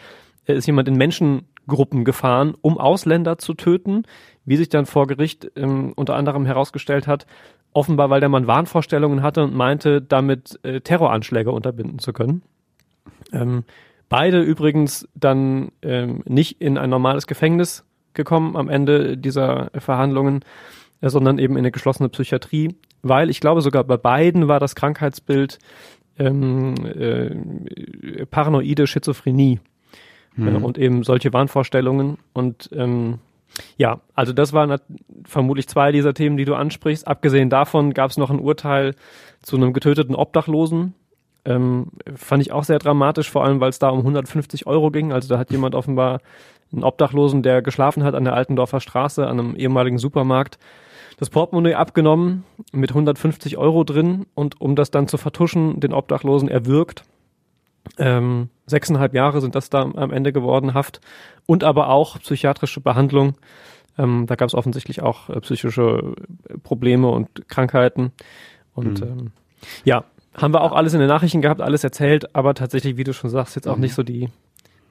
[0.46, 4.04] äh, ist jemand in Menschengruppen gefahren, um Ausländer zu töten,
[4.46, 7.26] wie sich dann vor Gericht ähm, unter anderem herausgestellt hat,
[7.74, 12.44] offenbar weil der Mann Wahnvorstellungen hatte und meinte, damit äh, Terroranschläge unterbinden zu können.
[13.32, 13.64] Ähm,
[14.10, 20.44] beide übrigens dann ähm, nicht in ein normales Gefängnis gekommen am Ende dieser Verhandlungen,
[21.02, 24.76] äh, sondern eben in eine geschlossene Psychiatrie, weil ich glaube sogar bei beiden war das
[24.76, 25.60] Krankheitsbild
[26.18, 29.60] ähm, äh, paranoide Schizophrenie
[30.38, 33.20] äh, und eben solche Wahnvorstellungen und ähm,
[33.78, 34.80] ja, also das waren
[35.26, 37.08] vermutlich zwei dieser Themen, die du ansprichst.
[37.08, 38.96] Abgesehen davon gab es noch ein Urteil
[39.42, 40.94] zu einem getöteten Obdachlosen.
[41.44, 45.12] Ähm, fand ich auch sehr dramatisch, vor allem weil es da um 150 Euro ging.
[45.12, 46.22] Also da hat jemand offenbar
[46.72, 50.58] einen Obdachlosen, der geschlafen hat an der Altendorfer Straße, an einem ehemaligen Supermarkt,
[51.22, 56.50] das Portemonnaie abgenommen mit 150 Euro drin und um das dann zu vertuschen, den Obdachlosen
[56.50, 57.04] erwürgt.
[58.00, 61.00] Ähm, sechseinhalb Jahre sind das da am Ende geworden, Haft
[61.46, 63.36] und aber auch psychiatrische Behandlung.
[64.00, 66.16] Ähm, da gab es offensichtlich auch äh, psychische
[66.50, 68.14] äh, Probleme und Krankheiten.
[68.74, 69.32] Und ähm,
[69.84, 73.14] ja, haben wir auch alles in den Nachrichten gehabt, alles erzählt, aber tatsächlich, wie du
[73.14, 74.30] schon sagst, jetzt auch nicht so die,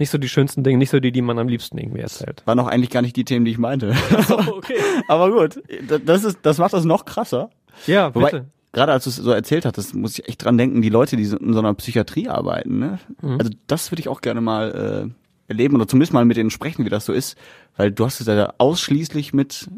[0.00, 2.42] nicht so die schönsten Dinge, nicht so die, die man am liebsten irgendwie erzählt.
[2.46, 3.94] Waren auch eigentlich gar nicht die Themen, die ich meinte.
[4.48, 4.74] okay.
[5.06, 5.62] aber gut,
[6.04, 7.50] das ist, das macht das noch krasser.
[7.86, 8.46] Ja, Wobei, bitte.
[8.72, 11.24] gerade als du es so erzählt hattest, muss ich echt dran denken, die Leute, die
[11.24, 12.98] so in so einer Psychiatrie arbeiten, ne?
[13.22, 16.84] Also das würde ich auch gerne mal äh, erleben oder zumindest mal mit denen sprechen,
[16.84, 17.36] wie das so ist.
[17.76, 19.68] Weil du hast es ja ausschließlich mit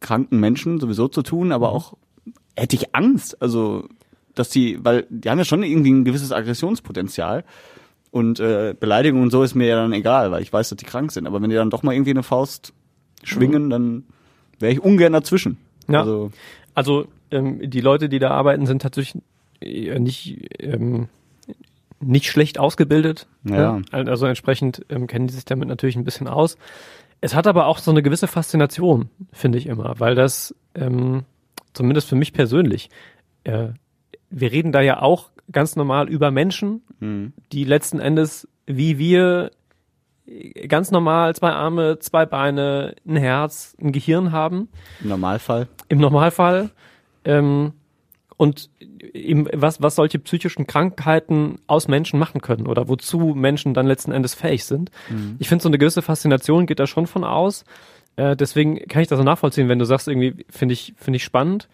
[0.00, 1.94] kranken Menschen sowieso zu tun, aber auch
[2.56, 3.88] hätte ich Angst, also
[4.34, 7.44] dass die, weil die haben ja schon irgendwie ein gewisses Aggressionspotenzial.
[8.10, 10.84] Und äh, Beleidigung und so ist mir ja dann egal, weil ich weiß, dass die
[10.84, 11.26] krank sind.
[11.26, 12.72] Aber wenn die dann doch mal irgendwie eine Faust
[13.22, 14.04] schwingen, dann
[14.58, 15.58] wäre ich ungern dazwischen.
[15.88, 16.00] Ja.
[16.00, 16.30] Also,
[16.74, 19.22] Also ähm, die Leute, die da arbeiten, sind tatsächlich
[19.60, 21.08] äh, nicht ähm,
[22.00, 23.26] nicht schlecht ausgebildet.
[23.44, 23.78] Ja.
[23.78, 23.84] ne?
[23.92, 26.56] Also entsprechend ähm, kennen die sich damit natürlich ein bisschen aus.
[27.20, 31.24] Es hat aber auch so eine gewisse Faszination, finde ich immer, weil das ähm,
[31.74, 32.88] zumindest für mich persönlich.
[33.44, 33.68] Äh,
[34.30, 37.32] wir reden da ja auch ganz normal über Menschen, hm.
[37.52, 39.50] die letzten Endes wie wir
[40.68, 44.68] ganz normal zwei Arme, zwei Beine, ein Herz, ein Gehirn haben
[45.00, 45.68] im Normalfall.
[45.88, 46.70] im Normalfall.
[47.24, 47.72] Ähm,
[48.36, 48.70] und
[49.12, 54.12] eben was, was solche psychischen Krankheiten aus Menschen machen können oder wozu Menschen dann letzten
[54.12, 54.90] Endes fähig sind.
[55.38, 57.64] Ich finde, so eine gewisse Faszination geht da schon von aus.
[58.16, 61.24] Äh, deswegen kann ich das so nachvollziehen, wenn du sagst, irgendwie finde ich, finde ich
[61.24, 61.68] spannend.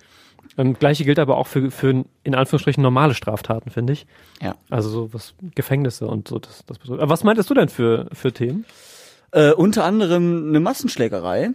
[0.57, 4.07] Ähm, Gleiche gilt aber auch für, für in Anführungsstrichen normale Straftaten, finde ich.
[4.43, 4.55] Ja.
[4.71, 6.39] Also so was Gefängnisse und so.
[6.39, 7.03] Das, das bedeutet.
[7.03, 8.65] Aber was meintest du denn für, für Themen?
[9.33, 11.51] Äh, unter anderem eine Massenschlägerei.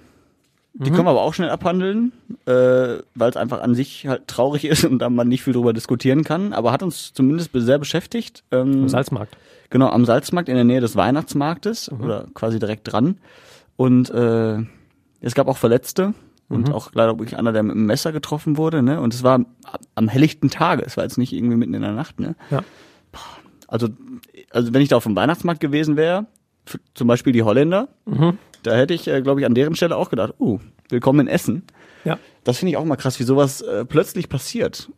[0.74, 2.14] Die können wir aber auch schnell abhandeln,
[2.46, 5.74] äh, weil es einfach an sich halt traurig ist und da man nicht viel drüber
[5.74, 6.54] diskutieren kann.
[6.54, 8.44] Aber hat uns zumindest sehr beschäftigt.
[8.52, 9.36] Ähm, Im Salzmarkt.
[9.70, 13.18] Genau, am Salzmarkt in der Nähe des Weihnachtsmarktes oder quasi direkt dran.
[13.78, 14.60] Und äh,
[15.22, 16.14] es gab auch Verletzte
[16.52, 18.82] und auch leider wirklich einer, der mit einem Messer getroffen wurde.
[18.84, 19.00] Ne?
[19.02, 19.44] Und es war
[19.96, 20.84] am- helllichten Tage.
[20.86, 22.20] Es war jetzt nicht irgendwie mitten in der Nacht.
[22.20, 22.36] Ne?
[22.50, 22.62] Ja.
[23.68, 23.88] Also,
[24.52, 26.26] also wenn ich da auf dem Weihnachtsmarkt gewesen wäre,
[26.94, 27.88] zum Beispiel die Holländer,
[28.64, 30.60] da hätte ich, äh, glaube ich, an deren Stelle auch gedacht, uh,
[30.90, 31.64] willkommen in Essen.
[32.04, 32.20] Ja.
[32.44, 34.90] Das finde ich auch mal krass, wie sowas äh, plötzlich passiert.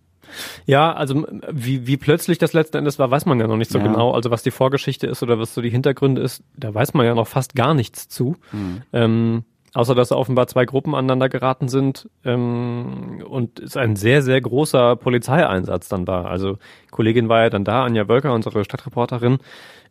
[0.66, 3.78] Ja, also wie, wie plötzlich das letzten Endes war, weiß man ja noch nicht so
[3.78, 3.86] Ja.
[3.86, 4.12] genau.
[4.14, 7.14] Also was die Vorgeschichte ist oder was so die Hintergründe ist, da weiß man ja
[7.14, 8.38] noch fast gar nichts zu.
[8.52, 8.82] Mhm.
[8.94, 14.40] Ähm, außer dass offenbar zwei Gruppen aneinander geraten sind ähm, und es ein sehr, sehr
[14.40, 16.26] großer Polizeieinsatz dann war.
[16.26, 16.58] Also
[16.92, 19.40] Kollegin war ja dann da, Anja Wölker, unsere Stadtreporterin,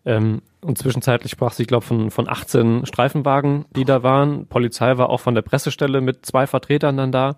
[0.05, 4.47] ähm, und zwischenzeitlich sprach sie, glaube, von, von 18 Streifenwagen, die da waren.
[4.47, 7.37] Polizei war auch von der Pressestelle mit zwei Vertretern dann da.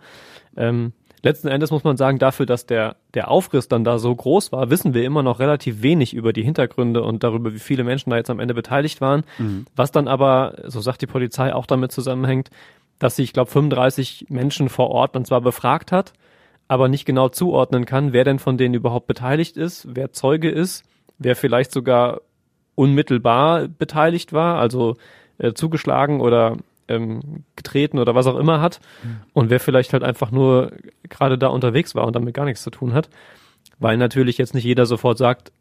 [0.56, 0.92] Ähm,
[1.24, 4.70] letzten Endes muss man sagen, dafür, dass der, der Aufriss dann da so groß war,
[4.70, 8.16] wissen wir immer noch relativ wenig über die Hintergründe und darüber, wie viele Menschen da
[8.16, 9.24] jetzt am Ende beteiligt waren.
[9.38, 9.66] Mhm.
[9.74, 12.50] Was dann aber, so sagt die Polizei, auch damit zusammenhängt,
[12.98, 16.12] dass sie, ich glaube, 35 Menschen vor Ort dann zwar befragt hat,
[16.68, 20.84] aber nicht genau zuordnen kann, wer denn von denen überhaupt beteiligt ist, wer Zeuge ist,
[21.18, 22.20] wer vielleicht sogar
[22.74, 24.96] unmittelbar beteiligt war, also
[25.38, 26.56] äh, zugeschlagen oder
[26.88, 28.80] ähm, getreten oder was auch immer hat
[29.32, 30.72] und wer vielleicht halt einfach nur
[31.08, 33.08] gerade da unterwegs war und damit gar nichts zu tun hat,
[33.78, 35.52] weil natürlich jetzt nicht jeder sofort sagt,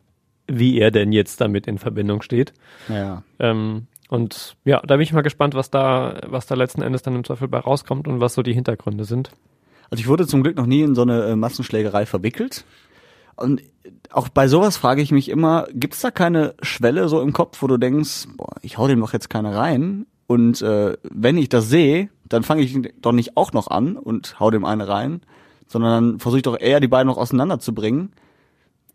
[0.48, 2.54] wie er denn jetzt damit in Verbindung steht.
[2.90, 3.24] Ja.
[3.40, 7.16] Ähm, und ja, da bin ich mal gespannt, was da, was da letzten Endes dann
[7.16, 9.32] im Zweifel bei rauskommt und was so die Hintergründe sind.
[9.90, 12.66] Also ich wurde zum Glück noch nie in so eine äh, Massenschlägerei verwickelt.
[13.36, 13.64] Und
[14.12, 17.62] auch bei sowas frage ich mich immer, gibt es da keine Schwelle so im Kopf,
[17.62, 20.06] wo du denkst, boah, ich hau dem doch jetzt keine rein.
[20.28, 24.40] Und äh, wenn ich das sehe, dann fange ich doch nicht auch noch an und
[24.40, 25.22] hau dem eine rein,
[25.68, 28.12] sondern dann versuche ich doch eher die beiden noch auseinanderzubringen.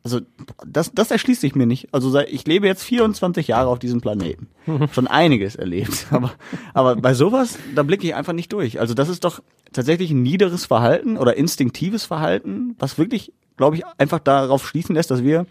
[0.05, 0.21] Also
[0.67, 1.89] das, das erschließt sich mir nicht.
[1.93, 4.49] Also ich lebe jetzt 24 Jahre auf diesem Planeten.
[4.93, 6.07] Schon einiges erlebt.
[6.11, 6.33] Aber,
[6.73, 8.81] aber bei sowas, da blicke ich einfach nicht durch.
[8.81, 13.83] Also das ist doch tatsächlich ein niederes Verhalten oder instinktives Verhalten, was wirklich, glaube ich,
[13.99, 15.47] einfach darauf schließen lässt, dass wir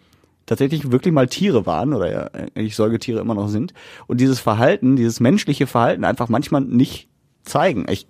[0.47, 2.23] tatsächlich wirklich mal Tiere waren oder ja
[2.55, 3.73] eigentlich Säugetiere immer noch sind
[4.07, 7.10] und dieses Verhalten, dieses menschliche Verhalten einfach manchmal nicht
[7.43, 7.86] zeigen.
[7.89, 8.07] Ich,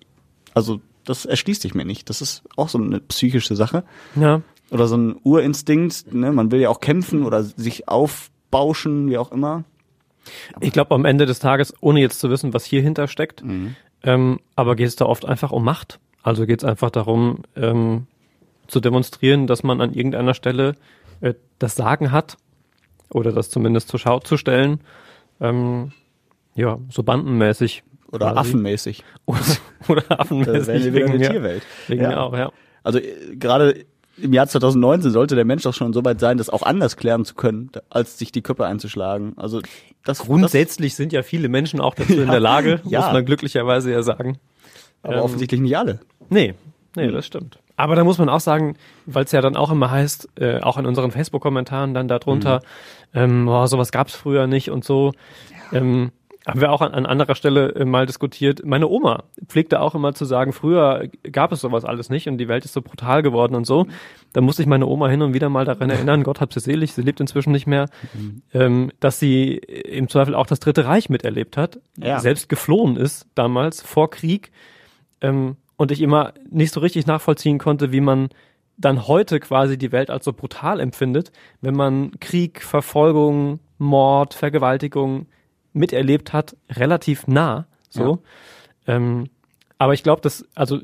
[0.53, 2.09] also das erschließt sich mir nicht.
[2.09, 3.83] Das ist auch so eine psychische Sache
[4.15, 6.13] Ja, oder so ein Urinstinkt.
[6.13, 6.31] Ne?
[6.31, 9.63] Man will ja auch kämpfen oder sich aufbauschen, wie auch immer.
[10.59, 13.43] ich glaube am Ende des Tages, ohne jetzt zu wissen, was hier hinter steckt,
[14.03, 15.99] ähm, aber geht es da oft einfach um Macht.
[16.21, 18.05] Also geht es einfach darum, ähm,
[18.67, 20.75] zu demonstrieren, dass man an irgendeiner Stelle
[21.21, 22.37] äh, das Sagen hat
[23.09, 24.81] oder das zumindest zur Schau zu stellen.
[25.39, 25.91] Ähm,
[26.55, 27.83] ja, so bandenmäßig.
[28.11, 28.39] Oder quasi.
[28.39, 29.03] affenmäßig.
[29.25, 29.39] Oder,
[29.87, 30.67] oder affenmäßig.
[30.85, 31.31] wir wieder in wegen der.
[31.31, 31.63] Tierwelt.
[31.87, 32.09] Wegen Ja.
[32.09, 32.51] mir auch, ja.
[32.83, 33.85] Also äh, gerade
[34.19, 37.23] im Jahr 2019 sollte der Mensch doch schon so weit sein, das auch anders klären
[37.25, 39.33] zu können, als sich die Köpfe einzuschlagen.
[39.37, 39.61] Also
[40.05, 43.01] das Grundsätzlich sind ja viele Menschen auch dazu in der Lage, Ja.
[43.01, 44.39] muss man glücklicherweise ja sagen.
[45.03, 45.99] das, aber ähm, offensichtlich nicht alle.
[46.29, 46.55] Nee,
[46.95, 47.59] nee, das stimmt.
[47.77, 50.77] Aber da muss man auch sagen, weil es ja dann auch immer heißt, äh, auch
[50.77, 52.61] in unseren Facebook-Kommentaren dann darunter,
[53.13, 55.13] ähm, boah, sowas gab's früher nicht und so.
[55.71, 56.11] Ähm,
[56.45, 58.65] haben wir auch an, an anderer Stelle äh, mal diskutiert.
[58.65, 62.47] Meine Oma pflegte auch immer zu sagen, früher gab es sowas alles nicht und die
[62.47, 63.85] Welt ist so brutal geworden und so.
[64.33, 66.93] Da musste ich meine Oma hin und wieder mal daran erinnern, Gott hab sie selig,
[66.93, 67.89] sie lebt inzwischen nicht mehr,
[68.53, 72.19] ähm, dass sie im Zweifel auch das Dritte Reich miterlebt hat, Ja.
[72.21, 74.51] selbst geflohen ist damals vor Krieg
[75.21, 78.29] ähm, und ich immer nicht so richtig nachvollziehen konnte, wie man
[78.77, 85.27] dann heute quasi die Welt als so brutal empfindet, wenn man Krieg, Verfolgung, Mord, Vergewaltigung
[85.73, 88.19] miterlebt hat, relativ nah, so.
[88.87, 89.29] Ähm,
[89.77, 90.79] aber ich glaube, dass, also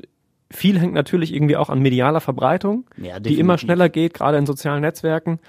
[0.50, 4.46] viel hängt natürlich irgendwie auch an medialer Verbreitung, Ja, die immer schneller geht, gerade in
[4.46, 5.40] sozialen Netzwerken.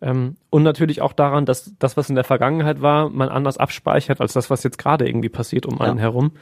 [0.00, 4.20] Ähm, und natürlich auch daran, dass das, was in der Vergangenheit war, man anders abspeichert
[4.20, 6.32] als das, was jetzt gerade irgendwie passiert um einen herum.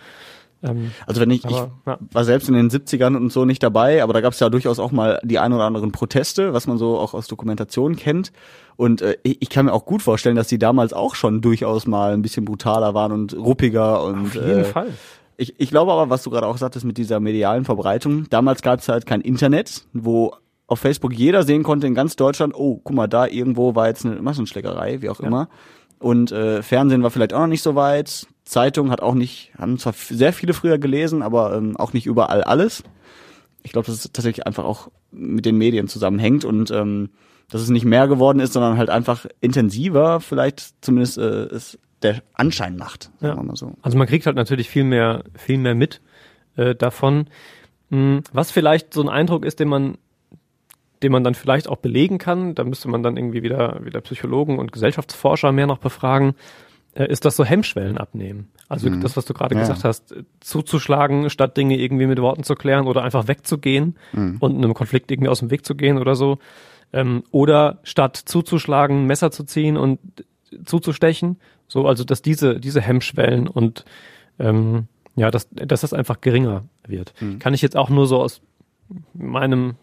[0.63, 1.99] Ähm, Also wenn ich, Aber, ich ja.
[2.13, 4.79] war selbst in den 70ern und so nicht dabei, aber da gab es ja durchaus
[4.79, 8.33] auch mal die ein oder anderen Proteste, was man so auch aus Dokumentationen kennt.
[8.77, 11.87] Und äh, ich, ich kann mir auch gut vorstellen, dass die damals auch schon durchaus
[11.87, 14.89] mal ein bisschen brutaler waren und ruppiger und auf jeden äh, Fall.
[15.37, 18.81] Ich, ich glaube aber, was du gerade auch sagtest mit dieser medialen Verbreitung, damals gab
[18.81, 20.35] es halt kein Internet, wo
[20.67, 24.07] auf Facebook jeder sehen konnte in ganz Deutschland, oh, guck mal, da irgendwo war jetzt
[24.07, 25.49] eine Massenschlägerei, wie auch immer.
[25.99, 28.27] Und äh, Fernsehen war vielleicht auch noch nicht so weit.
[28.45, 32.43] Zeitung hat auch nicht, haben zwar sehr viele früher gelesen, aber ähm, auch nicht überall
[32.43, 32.83] alles.
[33.63, 37.11] Ich glaube, dass es tatsächlich einfach auch mit den Medien zusammenhängt und ähm,
[37.51, 42.23] dass es nicht mehr geworden ist, sondern halt einfach intensiver, vielleicht zumindest äh, es der
[42.35, 43.37] Anschein macht, sagen Ja.
[43.37, 43.75] wir mal so.
[43.83, 46.01] Also man kriegt halt natürlich viel mehr, viel mehr mit
[46.57, 47.27] äh, davon.
[47.91, 49.99] Hm, Was vielleicht so ein Eindruck ist, den man,
[51.03, 54.59] den man dann vielleicht auch belegen kann, da müsste man dann irgendwie wieder, wieder Psychologen
[54.59, 56.35] und Gesellschaftsforscher mehr noch befragen,
[56.95, 58.51] ist das so Hemmschwellen abnehmen.
[58.69, 59.61] Also das, was du gerade Ja.
[59.61, 63.97] gesagt hast, äh, zuzuschlagen, statt Dinge irgendwie mit Worten zu klären oder einfach wegzugehen
[64.41, 66.39] und einem Konflikt irgendwie aus dem Weg zu gehen oder so.
[66.93, 69.99] Ähm, oder statt zuzuschlagen, Messer zu ziehen und
[70.65, 71.39] zuzustechen.
[71.69, 73.85] So, also dass diese, diese Hemmschwellen und
[74.39, 77.13] ähm, ja, dass, dass das einfach geringer wird.
[77.39, 78.41] Kann ich jetzt auch nur so aus
[79.15, 79.75] meinem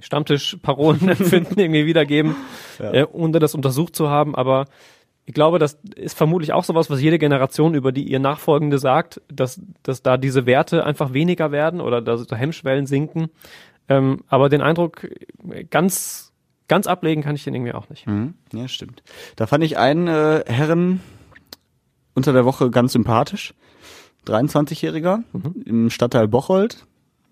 [0.00, 2.34] Stammtisch-Parolen empfinden irgendwie wiedergeben,
[2.78, 4.66] äh, ohne das untersucht zu haben, aber
[5.28, 9.20] ich glaube, das ist vermutlich auch sowas, was jede Generation über die ihr Nachfolgende sagt,
[9.28, 13.28] dass, dass da diese Werte einfach weniger werden oder dass da Hemmschwellen sinken.
[13.90, 15.06] Ähm, aber den Eindruck,
[15.68, 16.32] ganz,
[16.66, 18.06] ganz ablegen kann ich den irgendwie auch nicht.
[18.06, 18.36] Mhm.
[18.54, 19.02] Ja, stimmt.
[19.36, 21.02] Da fand ich einen äh, Herren
[22.14, 23.52] unter der Woche ganz sympathisch.
[24.26, 25.62] 23-Jähriger Mhm.
[25.66, 26.86] im Stadtteil Bocholt.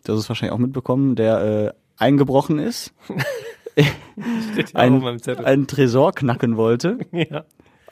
[0.05, 2.93] Das ist wahrscheinlich auch mitbekommen, der äh, eingebrochen ist,
[4.75, 6.99] ein, einen Tresor knacken wollte.
[7.13, 7.47] ja.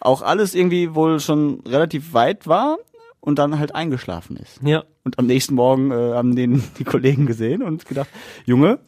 [0.04, 2.78] Auch alles irgendwie wohl schon relativ weit war
[3.20, 4.60] und dann halt eingeschlafen ist.
[4.62, 4.84] ja.
[5.06, 8.08] Und am nächsten Morgen äh, haben den die Kollegen gesehen und gedacht,
[8.46, 8.78] Junge,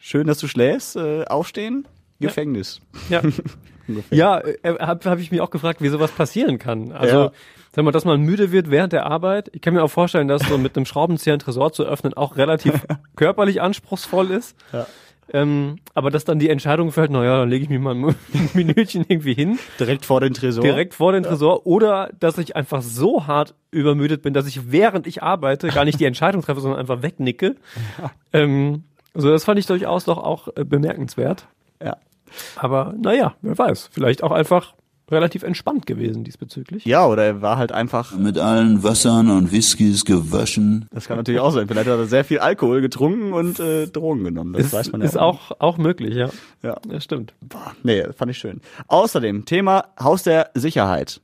[0.00, 1.86] schön, dass du schläfst, äh, aufstehen,
[2.20, 2.80] Gefängnis.
[3.10, 3.20] Ja.
[4.10, 6.90] Ja, äh, habe hab ich mich auch gefragt, wie sowas passieren kann.
[6.92, 7.32] Also, Ja.
[7.76, 9.50] sag mal, dass man müde wird während der Arbeit.
[9.52, 12.38] Ich kann mir auch vorstellen, dass so mit einem Schraubenzieher ein Tresor zu öffnen auch
[12.38, 12.72] relativ
[13.16, 14.56] körperlich anspruchsvoll ist.
[14.72, 14.86] Ja.
[15.32, 18.14] Ähm, aber dass dann die Entscheidung fällt, naja, dann lege ich mich mal ein
[18.54, 20.62] Minütchen irgendwie hin, Direkt vor den Tresor.
[20.62, 25.06] direkt vor den Tresor, oder dass ich einfach so hart übermüdet bin, dass ich während
[25.06, 27.56] ich arbeite gar nicht die Entscheidung treffe, sondern einfach wegnicke.
[28.32, 28.84] Ähm,
[29.14, 31.46] so, das fand ich durchaus doch auch äh, bemerkenswert.
[31.82, 31.96] Ja.
[32.56, 34.74] Aber naja, wer weiß, vielleicht auch einfach
[35.14, 36.84] relativ entspannt gewesen diesbezüglich.
[36.84, 40.86] ja, oder er war halt einfach, Mit allen Wassern und Whiskys gewaschen.
[40.92, 44.24] das kann natürlich auch sein, vielleicht hat er sehr viel Alkohol getrunken und äh, Drogen
[44.24, 44.52] genommen.
[44.52, 46.28] Das ist weiß man ja ist auch, auch möglich, ja.
[46.62, 46.76] Ja.
[46.88, 47.32] Das stimmt.
[47.40, 48.60] Boah, nee, fand ich schön.
[48.88, 51.20] Außerdem, Thema Haus der Sicherheit.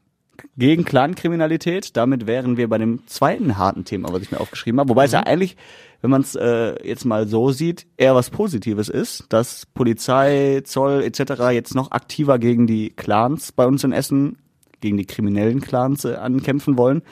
[0.56, 1.96] Gegen Clankriminalität.
[1.98, 4.88] Damit wären wir bei dem zweiten harten Thema, was ich mir aufgeschrieben habe.
[4.88, 5.56] Wobei es ja eigentlich,
[6.00, 11.02] wenn man es äh, jetzt mal so sieht, eher was Positives ist, dass Polizei, Zoll
[11.02, 11.50] etc.
[11.52, 14.38] jetzt noch aktiver gegen die Clans bei uns in Essen,
[14.80, 17.02] gegen die kriminellen Clans äh, ankämpfen wollen.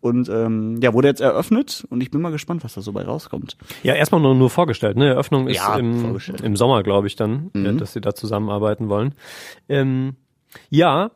[0.00, 3.04] Und ähm, ja, wurde jetzt eröffnet und ich bin mal gespannt, was da so bei
[3.04, 3.56] rauskommt.
[3.84, 5.10] Ja, erstmal nur, nur vorgestellt, ne?
[5.10, 9.14] Eröffnung ist Ja, im, im Sommer, glaube ich, dann, äh, dass sie da zusammenarbeiten wollen.
[9.68, 10.16] Ähm,
[10.70, 11.12] ja.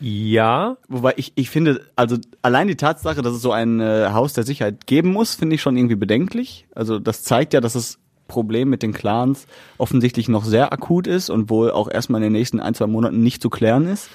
[0.00, 4.32] Ja, Wobei ich, ich finde, also allein die Tatsache, dass es so ein äh, Haus
[4.32, 6.66] der Sicherheit geben muss, finde ich schon irgendwie bedenklich.
[6.74, 11.28] Also das zeigt ja, dass das Problem mit den Clans offensichtlich noch sehr akut ist
[11.28, 14.08] und wohl auch erstmal in den nächsten ein, zwei Monaten nicht zu klären ist.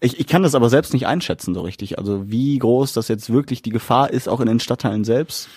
[0.00, 1.98] Ich, ich kann das aber selbst nicht einschätzen so richtig.
[1.98, 5.48] Also wie groß das jetzt wirklich die Gefahr ist, auch in den Stadtteilen selbst.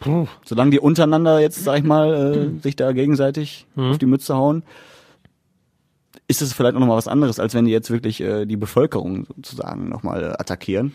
[0.00, 0.26] Puh.
[0.44, 2.14] Solange die untereinander jetzt, sag ich mal,
[2.58, 4.62] äh, sich da gegenseitig auf die Mütze hauen,
[6.30, 9.26] ist es vielleicht auch nochmal was anderes, als wenn die jetzt wirklich äh, die Bevölkerung
[9.34, 10.92] sozusagen nochmal äh, attackieren.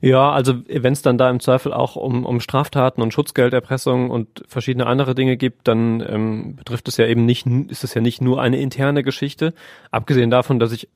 [0.00, 4.42] Ja, also wenn es dann da im Zweifel auch um, um Straftaten und Schutzgelderpressung und
[4.48, 8.22] verschiedene andere Dinge gibt, dann ähm, betrifft es ja eben nicht, ist es ja nicht
[8.22, 9.52] nur eine interne Geschichte.
[9.90, 10.88] Abgesehen davon, dass ich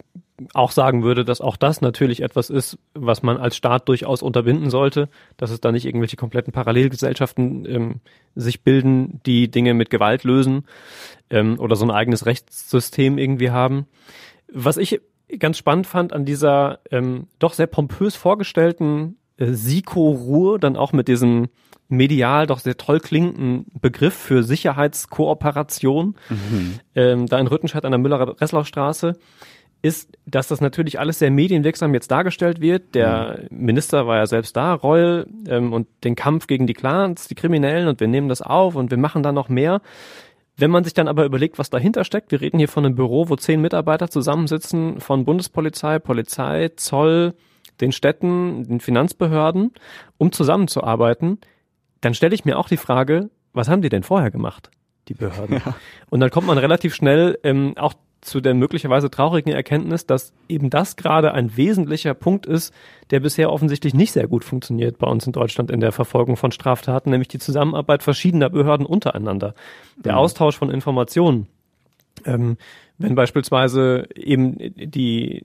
[0.52, 4.70] auch sagen würde, dass auch das natürlich etwas ist, was man als Staat durchaus unterbinden
[4.70, 7.94] sollte, dass es da nicht irgendwelche kompletten Parallelgesellschaften ähm,
[8.34, 10.64] sich bilden, die Dinge mit Gewalt lösen
[11.30, 13.86] ähm, oder so ein eigenes Rechtssystem irgendwie haben.
[14.52, 15.00] Was ich
[15.38, 21.08] ganz spannend fand an dieser ähm, doch sehr pompös vorgestellten äh, Siko-Ruhr, dann auch mit
[21.08, 21.48] diesem
[21.88, 26.16] medial doch sehr toll klingenden Begriff für Sicherheitskooperation,
[26.94, 29.16] ähm, da in Rüttenscheid an der Müller-Breslau-Straße,
[29.86, 32.94] ist, dass das natürlich alles sehr medienwirksam jetzt dargestellt wird.
[32.94, 37.34] Der Minister war ja selbst da, Reul, ähm, und den Kampf gegen die Clans, die
[37.34, 39.80] Kriminellen, und wir nehmen das auf und wir machen da noch mehr.
[40.56, 43.28] Wenn man sich dann aber überlegt, was dahinter steckt, wir reden hier von einem Büro,
[43.28, 47.34] wo zehn Mitarbeiter zusammensitzen, von Bundespolizei, Polizei, Zoll,
[47.80, 49.72] den Städten, den Finanzbehörden,
[50.16, 51.38] um zusammenzuarbeiten,
[52.00, 54.70] dann stelle ich mir auch die Frage, was haben die denn vorher gemacht,
[55.08, 55.60] die Behörden?
[56.10, 60.70] Und dann kommt man relativ schnell ähm, auch zu der möglicherweise traurigen Erkenntnis, dass eben
[60.70, 62.74] das gerade ein wesentlicher Punkt ist,
[63.10, 66.50] der bisher offensichtlich nicht sehr gut funktioniert bei uns in Deutschland in der Verfolgung von
[66.50, 69.54] Straftaten, nämlich die Zusammenarbeit verschiedener Behörden untereinander,
[69.96, 71.46] der Austausch von Informationen.
[72.24, 72.56] Ähm,
[72.98, 75.44] wenn beispielsweise eben die,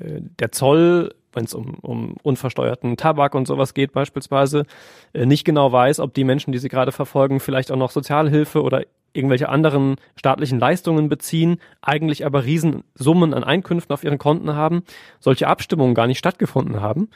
[0.00, 4.64] äh, der Zoll, wenn es um, um unversteuerten Tabak und sowas geht beispielsweise,
[5.12, 8.62] äh, nicht genau weiß, ob die Menschen, die sie gerade verfolgen, vielleicht auch noch Sozialhilfe
[8.62, 8.82] oder
[9.16, 14.82] irgendwelche anderen staatlichen Leistungen beziehen, eigentlich aber Riesensummen an Einkünften auf ihren Konten haben,
[15.20, 17.08] solche Abstimmungen gar nicht stattgefunden haben,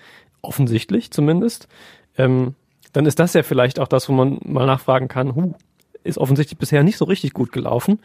[0.43, 1.69] offensichtlich zumindest,
[2.17, 2.55] ähm,
[2.93, 5.55] dann ist das ja vielleicht auch das, wo man mal nachfragen kann, huh,
[6.03, 8.01] ist offensichtlich bisher nicht so richtig gut gelaufen.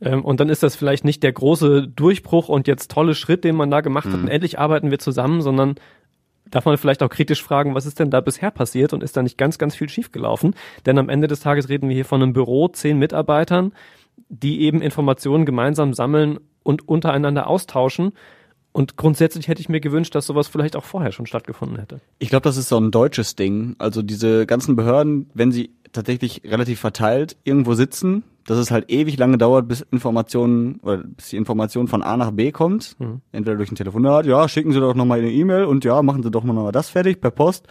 [0.00, 3.56] Ähm, und dann ist das vielleicht nicht der große Durchbruch und jetzt tolle Schritt, den
[3.56, 5.76] man da gemacht hat und endlich arbeiten wir zusammen, sondern
[6.50, 9.22] darf man vielleicht auch kritisch fragen, was ist denn da bisher passiert und ist da
[9.22, 10.54] nicht ganz, ganz viel schiefgelaufen?
[10.86, 13.72] Denn am Ende des Tages reden wir hier von einem Büro, zehn Mitarbeitern,
[14.28, 18.12] die eben Informationen gemeinsam sammeln und untereinander austauschen.
[18.72, 22.00] Und grundsätzlich hätte ich mir gewünscht, dass sowas vielleicht auch vorher schon stattgefunden hätte.
[22.18, 23.74] Ich glaube, das ist so ein deutsches Ding.
[23.78, 29.18] Also diese ganzen Behörden, wenn sie tatsächlich relativ verteilt irgendwo sitzen, dass es halt ewig
[29.18, 32.96] lange dauert, bis Informationen oder bis die Information von A nach B kommt.
[33.32, 36.30] Entweder durch ein Telefonat, ja, schicken Sie doch nochmal eine E-Mail und ja, machen Sie
[36.30, 37.66] doch mal noch das fertig per Post.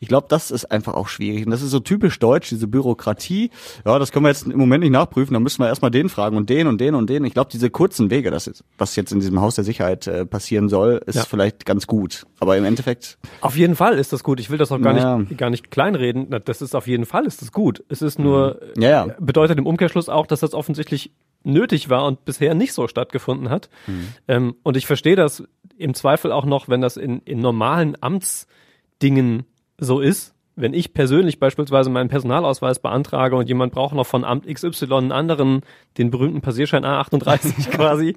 [0.00, 1.44] Ich glaube, das ist einfach auch schwierig.
[1.46, 3.50] Und das ist so typisch deutsch, diese Bürokratie.
[3.86, 5.34] Ja, das können wir jetzt im Moment nicht nachprüfen.
[5.34, 7.24] Da müssen wir erstmal den fragen und den und den und den.
[7.24, 10.26] Ich glaube, diese kurzen Wege, das ist, was jetzt in diesem Haus der Sicherheit äh,
[10.26, 11.22] passieren soll, ist Ja.
[11.22, 12.26] vielleicht ganz gut.
[12.40, 14.40] Aber im Endeffekt, Auf jeden Fall ist das gut.
[14.40, 15.18] Ich will das auch gar Ja.
[15.18, 16.26] nicht, gar nicht kleinreden.
[16.44, 17.84] Das ist auf jeden Fall ist das gut.
[17.88, 18.82] Es ist nur, Mhm.
[18.82, 19.14] Ja, ja.
[19.20, 21.12] bedeutet im Umkehrschluss auch, dass das offensichtlich
[21.44, 23.68] nötig war und bisher nicht so stattgefunden hat.
[23.86, 24.08] Mhm.
[24.26, 25.44] Ähm, und ich verstehe das
[25.76, 29.44] im Zweifel auch noch, wenn das in, in normalen Amtsdingen
[29.78, 30.34] so ist.
[30.56, 35.12] Wenn ich persönlich beispielsweise meinen Personalausweis beantrage und jemand braucht noch von Amt XY einen
[35.12, 35.62] anderen,
[35.98, 38.16] den berühmten Passierschein A38 quasi,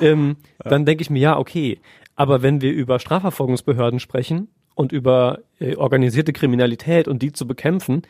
[0.00, 1.78] ähm, dann denke ich mir, ja, okay.
[2.16, 8.02] Aber wenn wir über Strafverfolgungsbehörden sprechen und über äh, organisierte Kriminalität und die zu bekämpfen,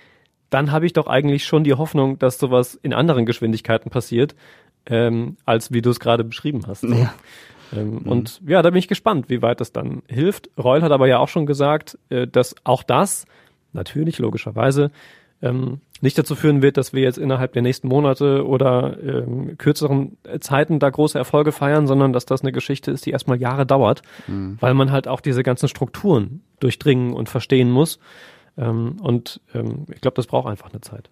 [0.50, 4.34] dann habe ich doch eigentlich schon die Hoffnung, dass sowas in anderen Geschwindigkeiten passiert,
[4.87, 6.82] ähm, als wie du es gerade beschrieben hast.
[6.82, 6.94] So.
[6.94, 7.14] Ja.
[7.76, 10.50] Ähm, Und ja, da bin ich gespannt, wie weit das dann hilft.
[10.58, 13.26] Reul hat aber ja auch schon gesagt, äh, dass auch das
[13.72, 14.90] natürlich logischerweise
[15.42, 20.16] ähm, nicht dazu führen wird, dass wir jetzt innerhalb der nächsten Monate oder ähm, kürzeren
[20.40, 24.02] Zeiten da große Erfolge feiern, sondern dass das eine Geschichte ist, die erstmal Jahre dauert,
[24.61, 27.98] weil man halt auch diese ganzen Strukturen durchdringen und verstehen muss.
[28.59, 31.09] Ähm, und ähm, ich glaube, das braucht einfach eine Zeit.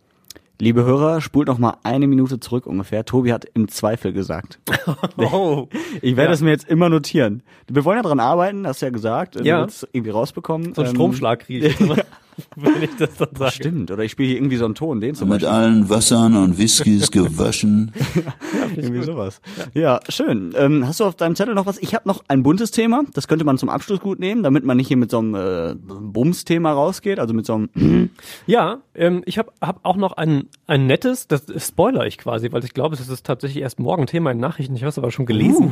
[0.61, 3.05] liebe Hörer, spult noch mal eine Minute zurück ungefähr.
[3.05, 4.59] Tobi hat im Zweifel gesagt.
[5.17, 5.69] Oh.
[6.03, 6.35] Ich werde Ja.
[6.35, 7.43] es mir jetzt immer notieren.
[7.69, 9.35] Wir wollen ja dran arbeiten, hast du ja gesagt.
[9.45, 9.67] Ja.
[9.67, 10.75] Du irgendwie rausbekommen.
[10.75, 11.77] So ein Ähm, Stromschlag kriege ich
[12.57, 13.53] wenn ich das dann sage.
[13.53, 15.49] Stimmt, oder ich spiele hier irgendwie so einen Ton, den zum Mit Beispiel.
[15.49, 17.93] allen Wassern und Whiskys gewaschen.
[18.77, 19.41] Irgendwie sowas.
[19.75, 20.53] Ja, schön.
[20.57, 21.79] Ähm, hast du auf deinem Zettel noch was?
[21.79, 23.03] Ich habe noch ein buntes Thema.
[23.15, 25.75] Das könnte man zum Abschluss gut nehmen, damit man nicht hier mit so einem äh,
[25.77, 27.19] Bums-Thema rausgeht.
[27.19, 28.11] Also mit so einem
[28.47, 32.65] Ja, ähm, ich habe hab auch noch ein, ein nettes, das spoiler ich quasi, weil
[32.65, 34.75] ich glaube, es ist tatsächlich erst morgen Thema in Nachrichten.
[34.77, 35.71] Ich habe es aber schon gelesen,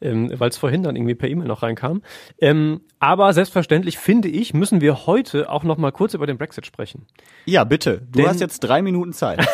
[0.00, 2.02] ähm, weil es vorhin dann irgendwie per E-Mail noch reinkam.
[2.40, 6.66] Ähm, aber selbstverständlich finde ich, müssen wir heute auch noch mal kurz über den Brexit
[6.66, 7.06] sprechen.
[7.44, 8.02] Ja, bitte.
[8.10, 9.40] Du Denn- hast jetzt drei Minuten Zeit.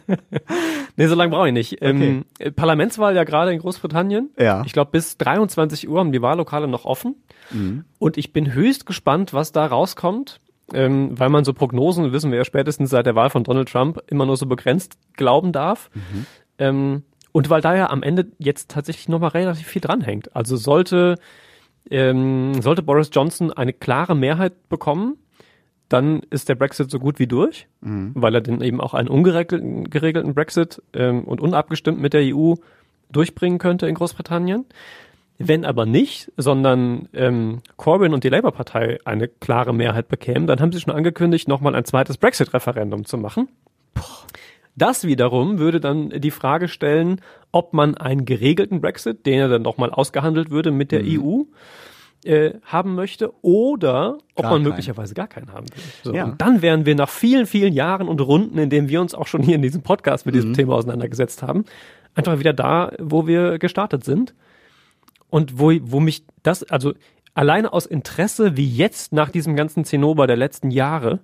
[0.96, 1.78] Nee, so lange brauche ich nicht.
[1.80, 4.30] Ähm, äh, Parlamentswahl ja gerade in Großbritannien.
[4.38, 4.62] Ja.
[4.66, 7.14] Ich glaube, bis 23 Uhr haben die Wahllokale noch offen.
[7.98, 10.40] Und ich bin höchst gespannt, was da rauskommt.
[10.74, 13.98] Ähm, weil man so Prognosen, wissen wir ja spätestens seit der Wahl von Donald Trump,
[14.08, 15.90] immer nur so begrenzt glauben darf.
[16.58, 20.36] Ähm, und weil da ja am Ende jetzt tatsächlich nochmal relativ viel dranhängt.
[20.36, 21.16] Also sollte,
[21.90, 25.16] ähm, sollte Boris Johnson eine klare Mehrheit bekommen,
[25.90, 27.66] dann ist der Brexit so gut wie durch,
[28.14, 32.54] weil er dann eben auch einen ungeregelten geregelten Brexit ähm, und unabgestimmt mit der EU
[33.10, 34.64] durchbringen könnte in Großbritannien.
[35.38, 40.70] Wenn aber nicht, sondern ähm, Corbyn und die Labour-Partei eine klare Mehrheit bekämen, dann haben
[40.70, 43.48] sie schon angekündigt, nochmal ein zweites Brexit-Referendum zu machen.
[44.76, 49.62] Das wiederum würde dann die Frage stellen, ob man einen geregelten Brexit, den ja dann
[49.62, 51.42] nochmal ausgehandelt würde mit der EU,
[52.24, 54.68] äh, haben möchte oder ob Gar man keinen.
[54.70, 55.82] möglicherweise gar keinen haben will.
[56.02, 56.24] So, Ja.
[56.24, 59.26] Und dann wären wir nach vielen, vielen Jahren und Runden, in denen wir uns auch
[59.26, 60.38] schon hier in diesem Podcast mit Mhm.
[60.38, 61.64] diesem Thema auseinandergesetzt haben,
[62.14, 64.34] einfach wieder da, wo wir gestartet sind.
[65.28, 66.92] Und wo, wo mich das, also
[67.34, 71.20] alleine aus Interesse, wie jetzt nach diesem ganzen Zinnober der letzten Jahre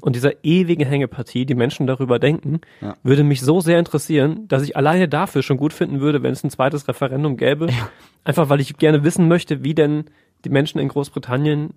[0.00, 2.94] und dieser ewigen Hängepartie die Menschen darüber denken, Ja.
[3.02, 6.42] würde mich so sehr interessieren, dass ich alleine dafür schon gut finden würde, wenn es
[6.44, 7.66] ein zweites Referendum gäbe.
[8.24, 10.04] Einfach weil ich gerne wissen möchte, wie denn
[10.44, 11.74] die Menschen in Großbritannien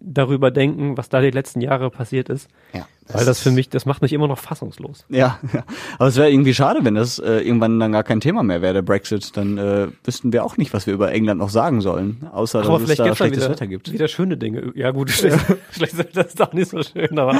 [0.00, 2.48] darüber denken, was da die letzten Jahre passiert ist.
[2.72, 5.04] Ja, Weil das für mich, das macht mich immer noch fassungslos.
[5.08, 5.64] Ja, ja.
[5.98, 8.74] aber es wäre irgendwie schade, wenn das äh, irgendwann dann gar kein Thema mehr wäre,
[8.74, 9.36] der Brexit.
[9.36, 12.78] Dann äh, wüssten wir auch nicht, was wir über England noch sagen sollen, außer Aber
[12.78, 13.92] dass es vielleicht da schlechtes wieder, Wetter gibt.
[13.92, 14.72] wieder schöne Dinge.
[14.74, 15.38] Ja gut, schlecht,
[15.70, 17.38] schlecht, das ist auch nicht so schön, aber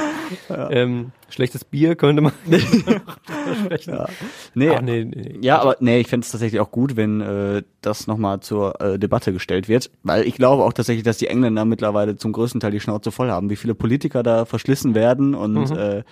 [0.69, 2.33] ähm, schlechtes Bier könnte man.
[3.85, 4.07] Ja.
[4.55, 5.37] Nee, Ach, nee, nee.
[5.41, 8.97] Ja, aber nee, ich fände es tatsächlich auch gut, wenn äh, das nochmal zur äh,
[8.97, 12.71] Debatte gestellt wird, weil ich glaube auch tatsächlich, dass die Engländer mittlerweile zum größten Teil
[12.71, 15.77] die Schnauze voll haben, wie viele Politiker da verschlissen werden und Mhm.
[15.77, 16.03] äh,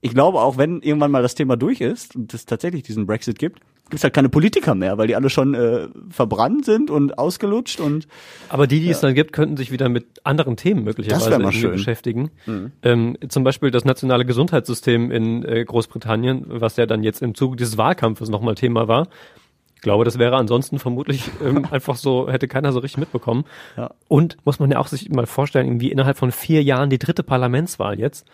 [0.00, 3.38] ich glaube auch, wenn irgendwann mal das Thema durch ist und es tatsächlich diesen Brexit
[3.38, 7.18] gibt, gibt es halt keine Politiker mehr, weil die alle schon äh, verbrannt sind und
[7.18, 8.06] ausgelutscht und
[8.48, 11.38] Aber die, die es dann gibt, könnten sich wieder mit anderen Themen möglicherweise Das wär
[11.38, 11.72] mal irgendwie schön.
[11.72, 12.30] beschäftigen.
[12.82, 17.56] Ähm, zum Beispiel das nationale Gesundheitssystem in äh, Großbritannien, was ja dann jetzt im Zuge
[17.56, 19.08] dieses Wahlkampfes nochmal Thema war.
[19.78, 23.44] Ich glaube, das wäre ansonsten vermutlich ähm, einfach so, hätte keiner so richtig mitbekommen.
[23.76, 23.92] Ja.
[24.08, 27.22] Und muss man ja auch sich mal vorstellen, irgendwie innerhalb von vier Jahren die dritte
[27.22, 28.26] Parlamentswahl jetzt.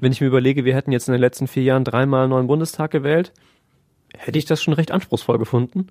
[0.00, 2.48] Wenn ich mir überlege, wir hätten jetzt in den letzten vier Jahren dreimal einen neuen
[2.48, 3.32] Bundestag gewählt,
[4.16, 5.86] hätte ich das schon recht anspruchsvoll gefunden.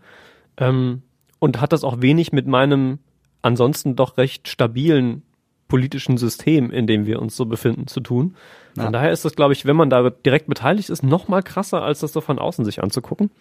[0.58, 1.04] Ähm,
[1.39, 3.00] und hat das auch wenig mit meinem
[3.41, 5.24] ansonsten doch recht stabilen
[5.67, 8.36] politischen System, in dem wir uns so befinden, zu tun.
[8.75, 11.82] Von daher ist das, glaube ich, wenn man da direkt beteiligt ist, noch mal krasser,
[11.82, 13.32] als das so von außen sich anzugucken.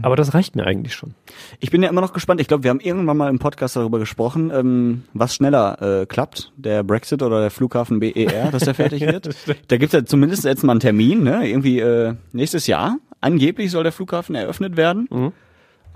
[0.00, 1.12] Aber das reicht mir eigentlich schon.
[1.60, 2.40] Ich bin ja immer noch gespannt.
[2.40, 6.52] Ich glaube, wir haben irgendwann mal im Podcast darüber gesprochen, ähm, was schneller äh, klappt,
[6.56, 9.28] der Brexit oder der Flughafen BER, dass der fertig wird.
[9.68, 11.46] da gibt's ja zumindest jetzt mal einen Termin, ne?
[11.46, 12.96] Irgendwie äh, nächstes Jahr.
[13.20, 15.06] Angeblich soll der Flughafen eröffnet werden.
[15.10, 15.24] Mhm.
[15.24, 15.32] Hab ich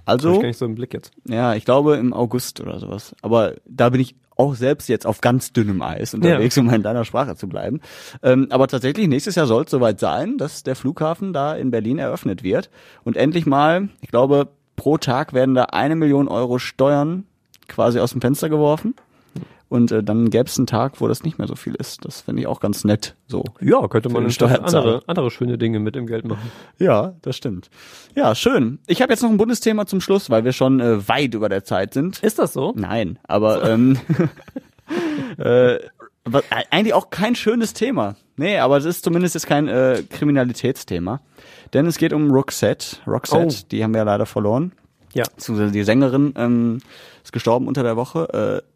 [0.05, 1.13] Also, gar nicht so im Blick jetzt.
[1.25, 3.17] ja, ich glaube im August oder sowas.
[3.23, 7.05] Aber da bin ich auch selbst jetzt auf ganz dünnem Eis unterwegs, um in deiner
[7.05, 7.81] Sprache zu bleiben.
[8.23, 11.99] Ähm, aber tatsächlich, nächstes Jahr soll es soweit sein, dass der Flughafen da in Berlin
[11.99, 12.71] eröffnet wird.
[13.05, 17.25] Und endlich mal, ich glaube, pro Tag werden da eine Million Euro Steuern
[17.69, 18.95] quasi aus dem Fenster geworfen.
[19.73, 22.05] Und äh, dann gäbe es einen Tag, wo das nicht mehr so viel ist.
[22.05, 23.17] Das finde ich auch ganz nett.
[23.27, 23.43] So.
[23.59, 26.53] Ja, könnte man andere, andere schöne Dinge mit dem Geld machen.
[26.79, 27.71] Ja, das stimmt.
[28.15, 28.81] Ja, schön.
[28.87, 31.65] Ich habe jetzt noch ein Bundesthema zum Schluss, weil wir schon äh, weit über der
[31.65, 32.23] Zeit sind.
[32.23, 32.75] Ist das so?
[32.77, 33.99] Nein, aber ähm,
[35.39, 35.79] äh,
[36.27, 38.17] was, äh, eigentlich auch kein schönes Thema.
[38.37, 41.23] Nee, aber es ist zumindest jetzt kein äh, Kriminalitätsthema.
[41.73, 42.99] Denn es geht um Roxette.
[43.07, 43.67] Roxette, Oh.
[43.71, 44.73] die haben wir ja leider verloren.
[45.15, 45.25] Ja.
[45.35, 46.81] Beziehungsweise die Sängerin ähm,
[47.25, 48.63] ist gestorben unter der Woche.
[48.63, 48.72] Äh,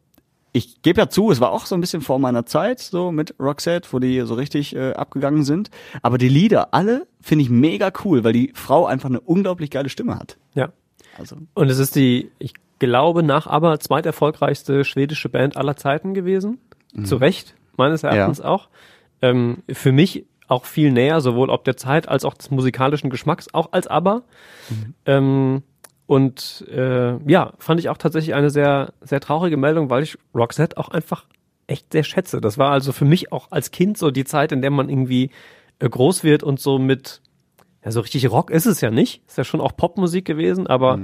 [0.56, 3.34] ich gebe ja zu, es war auch so ein bisschen vor meiner Zeit, so mit
[3.38, 5.70] Roxette, wo die so richtig äh, abgegangen sind.
[6.00, 9.90] Aber die Lieder, alle, finde ich mega cool, weil die Frau einfach eine unglaublich geile
[9.90, 10.38] Stimme hat.
[10.54, 10.70] Ja.
[11.18, 16.58] Also, Und es ist die, ich glaube, nach aber zweiterfolgreichste schwedische Band aller Zeiten gewesen.
[17.04, 18.70] Zu Recht, meines Erachtens auch.
[19.20, 23.52] Ähm, für mich auch viel näher, sowohl ob der Zeit als auch des musikalischen Geschmacks,
[23.52, 24.22] auch als aber.
[25.04, 25.62] Ähm,
[26.06, 30.76] und äh, ja, fand ich auch tatsächlich eine sehr, sehr traurige Meldung, weil ich Roxette
[30.78, 31.24] auch einfach
[31.66, 32.40] echt sehr schätze.
[32.40, 35.30] Das war also für mich auch als Kind so die Zeit, in der man irgendwie
[35.80, 37.20] äh, groß wird und so mit,
[37.84, 39.22] ja, so richtig Rock ist es ja nicht.
[39.26, 40.98] Ist ja schon auch Popmusik gewesen, aber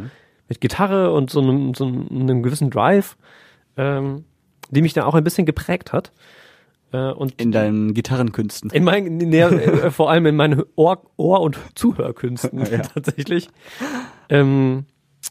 [0.49, 3.17] mit Gitarre und so einem, so einem gewissen Drive,
[3.77, 4.25] ähm,
[4.71, 6.13] die mich da auch ein bisschen geprägt hat.
[6.93, 8.71] Äh, und in deinen Gitarrenkünsten.
[8.71, 12.79] in meinen, nee, äh, vor allem in meinen Ohr-, Ohr und Zuhörkünsten Ja.
[12.95, 13.49] tatsächlich.
[14.29, 14.85] Ähm,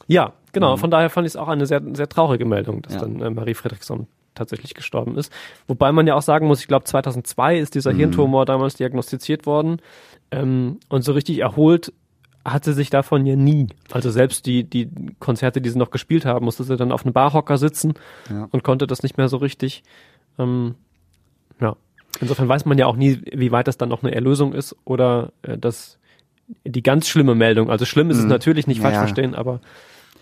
[0.07, 0.77] ja, genau.
[0.77, 2.99] Von daher fand ich es auch eine sehr, sehr traurige Meldung, dass Ja.
[3.01, 5.31] dann äh, Marie Fredriksson tatsächlich gestorben ist.
[5.67, 9.81] Wobei man ja auch sagen muss, ich glaube 2002 ist dieser Hirntumor damals diagnostiziert worden
[10.31, 11.93] ähm, und so richtig erholt
[12.43, 13.67] hat sie sich davon ja nie.
[13.91, 14.89] Also selbst die, die
[15.19, 17.93] Konzerte, die sie noch gespielt haben, musste sie dann auf einem Barhocker sitzen
[18.31, 18.47] Ja.
[18.51, 19.83] und konnte das nicht mehr so richtig.
[20.39, 20.73] Ähm,
[21.59, 21.75] ja.
[22.19, 25.33] Insofern weiß man ja auch nie, wie weit das dann noch eine Erlösung ist oder
[25.43, 25.99] äh, das
[26.65, 27.69] die ganz schlimme Meldung.
[27.69, 28.95] Also schlimm ist es natürlich nicht falsch Mhm.
[28.95, 29.01] Ja.
[29.01, 29.61] verstehen, aber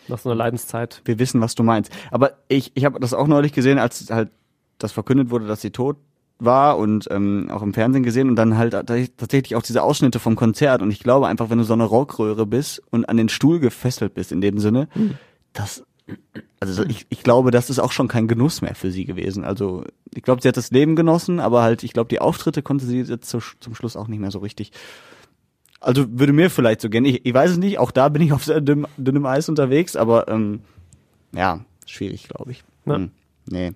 [0.08, 1.02] nach so einer Leidenszeit.
[1.06, 1.92] Wir wissen, was du meinst.
[2.12, 4.30] Aber ich, ich habe das auch neulich gesehen, als halt
[4.78, 5.98] das verkündet wurde, dass sie tot
[6.40, 10.38] war und ähm, auch im Fernsehen gesehen und dann halt tatsächlich auch diese Ausschnitte vom
[10.38, 13.60] Konzert und ich glaube einfach, wenn du so eine Rockröhre bist und an den Stuhl
[13.60, 14.88] gefesselt bist in dem Sinne,
[15.52, 15.84] das
[16.62, 19.44] also ich, ich glaube, das ist auch schon kein Genuss mehr für sie gewesen.
[19.44, 19.84] Also
[20.16, 23.02] ich glaube, sie hat das Leben genossen, aber halt, ich glaube, die Auftritte konnte sie
[23.02, 24.72] jetzt zu, zum Schluss auch nicht mehr so richtig.
[25.82, 27.06] Also würde mir vielleicht so gehen.
[27.06, 29.96] Ich, ich weiß es nicht, auch da bin ich auf sehr dünnem, dünnem Eis unterwegs,
[29.96, 30.62] aber ähm,
[31.34, 32.64] ja, schwierig, glaube ich.
[32.86, 33.12] Hm,
[33.50, 33.72] nee.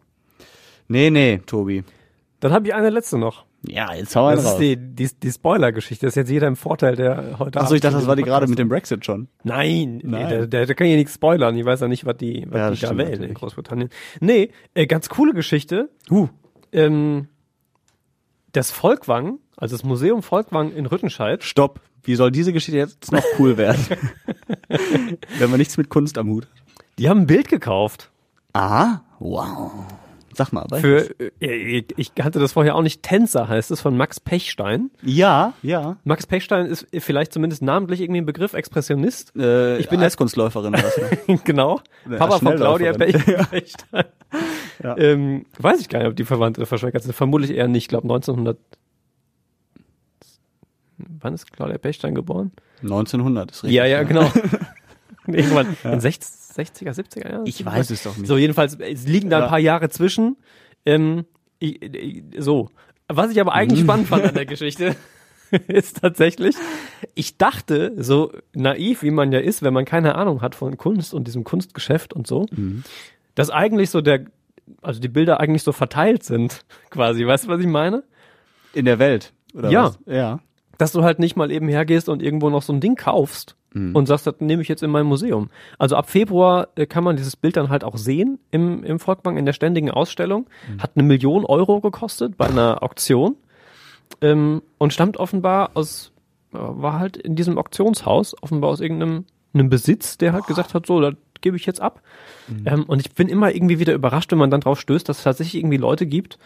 [0.88, 1.84] Nee, nee, Tobi.
[2.39, 3.45] Dann habe ich eine letzte noch.
[3.66, 6.06] Ja, jetzt hau einen Das ist die, die, die Spoiler-Geschichte.
[6.06, 8.47] Das ist jetzt jeder im Vorteil, der heute Achso, ich dachte, das war die gerade
[8.47, 9.30] mit dem Brexit schon.
[9.43, 10.24] Nein, Nein.
[10.24, 11.56] Nee, der, der, der kann ja nichts spoilern.
[11.58, 13.36] Ich weiß ja nicht, was die, was Ja, die da stimmt wählen in natürlich.
[13.36, 13.89] Großbritannien.
[14.20, 15.89] Nee, äh, ganz coole Geschichte.
[16.12, 16.28] Uh.
[16.74, 17.30] Ähm,
[18.51, 21.80] das Volkwang, also das Museum Volkwang in Rüttenscheid, Stopp.
[22.04, 23.86] Wie soll diese Geschichte jetzt noch cool werden?
[25.39, 26.86] Wenn man nichts mit Kunst am Hut hat.
[26.99, 28.12] die haben ein Bild gekauft.
[28.54, 29.04] Aha.
[29.20, 29.72] Wow.
[30.36, 30.82] Sag mal, was?
[30.82, 31.08] Für,
[31.41, 34.89] äh, ich kannte das vorher auch nicht, Tänzer heißt es, von Max Pechstein.
[35.04, 35.97] Ja, ja.
[36.06, 39.32] Max Pechstein ist vielleicht zumindest namentlich irgendwie ein Begriff, Expressionist.
[39.38, 40.72] Äh, Ich bin Eiskunstläuferin.
[40.72, 41.39] ne?
[41.43, 41.82] genau.
[42.10, 43.14] Ja, Papa von Claudia Pech.
[43.51, 44.06] Pechstein.
[44.84, 44.97] Ja.
[44.97, 47.14] ähm, weiß ich gar nicht, ob die verwandt oder verschwägert sind.
[47.14, 47.84] Vermutlich eher nicht.
[47.84, 48.58] Ich glaube 1900.
[51.20, 52.51] Wann ist Claudia Pechstein geboren?
[52.82, 53.76] 1900 ist richtig.
[53.76, 54.06] Ja, ja, ne?
[54.08, 54.32] genau.
[55.28, 57.45] Irgendwann in 60, 60er, 70er Jahren?
[57.45, 58.28] Ich weiß es doch nicht.
[58.28, 59.49] So, jedenfalls, es liegen da ein Ja.
[59.49, 60.36] paar Jahre zwischen.
[60.86, 61.26] Ähm,
[61.60, 62.70] ich, ich, so.
[63.08, 64.95] Was ich aber eigentlich spannend fand an der Geschichte,
[65.68, 66.56] ist tatsächlich,
[67.16, 71.14] ich dachte, so naiv wie man ja ist, wenn man keine Ahnung hat von Kunst
[71.14, 72.45] und diesem Kunstgeschäft und so,
[73.36, 74.26] dass eigentlich so der,
[74.82, 77.26] also die Bilder eigentlich so verteilt sind, quasi.
[77.26, 78.04] Weißt du, was ich meine?
[78.74, 79.32] In der Welt.
[79.54, 79.84] Oder Ja.
[79.86, 79.99] Was?
[80.08, 80.39] Ja.
[80.84, 83.55] Dass du halt nicht mal eben hergehst und irgendwo noch so ein Ding kaufst
[83.93, 85.49] und sagst, das nehme ich jetzt in mein Museum.
[85.79, 89.39] Also ab Februar äh, kann man dieses Bild dann halt auch sehen im, im Volkbank
[89.39, 90.45] in der ständigen Ausstellung.
[90.79, 93.38] Hat eine Million Euro gekostet bei einer Auktion
[94.19, 96.11] ähm, und stammt offenbar aus,
[96.53, 99.23] äh, war halt in diesem Auktionshaus, offenbar aus irgendeinem
[99.53, 102.01] einem Besitz, der halt gesagt hat, so, das gebe ich jetzt ab.
[102.65, 105.23] Ähm, und ich bin immer irgendwie wieder überrascht, wenn man dann drauf stößt, dass es
[105.23, 106.39] tatsächlich irgendwie Leute gibt,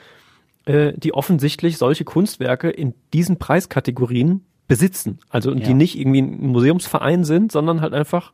[0.67, 5.19] äh, die offensichtlich solche Kunstwerke in diesen Preiskategorien besitzen.
[5.29, 5.75] Also und die Ja.
[5.75, 8.33] nicht irgendwie ein Museumsverein sind, sondern halt einfach,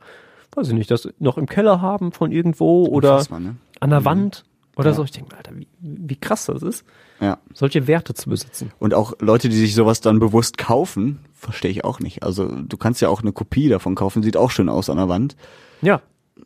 [0.55, 3.55] weiß ich nicht, das noch im Keller haben von irgendwo oder ne?
[3.79, 4.43] an der Wand
[4.75, 4.95] oder Ja.
[4.95, 5.03] so.
[5.03, 6.83] Ich denke, mir, Alter, wie, wie krass das ist,
[7.21, 7.37] Ja.
[7.53, 8.71] solche Werte zu besitzen.
[8.79, 12.23] Und auch Leute, die sich sowas dann bewusst kaufen, verstehe ich auch nicht.
[12.23, 15.09] Also du kannst ja auch eine Kopie davon kaufen, sieht auch schön aus an der
[15.09, 15.35] Wand.
[15.83, 16.01] Ja,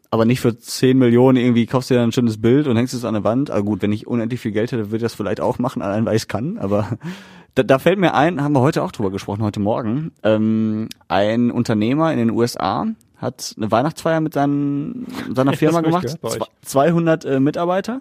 [0.09, 3.03] Aber nicht für 10 Millionen irgendwie kaufst du dir ein schönes Bild und hängst es
[3.03, 3.51] an der Wand.
[3.51, 6.05] Also gut, wenn ich unendlich viel Geld hätte, würde ich das vielleicht auch machen, allein
[6.05, 6.57] weil ich es kann.
[6.59, 6.97] Aber
[7.55, 10.11] da, da fällt mir ein, haben wir heute auch drüber gesprochen, heute Morgen.
[10.23, 12.87] Ähm, ein Unternehmer in den USA
[13.17, 16.03] hat eine Weihnachtsfeier mit seinen, seiner Firma gemacht.
[16.03, 16.39] gehört bei euch.
[16.61, 17.99] Zwei- 200 äh, Mitarbeiter.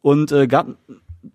[0.00, 0.68] Und äh, gab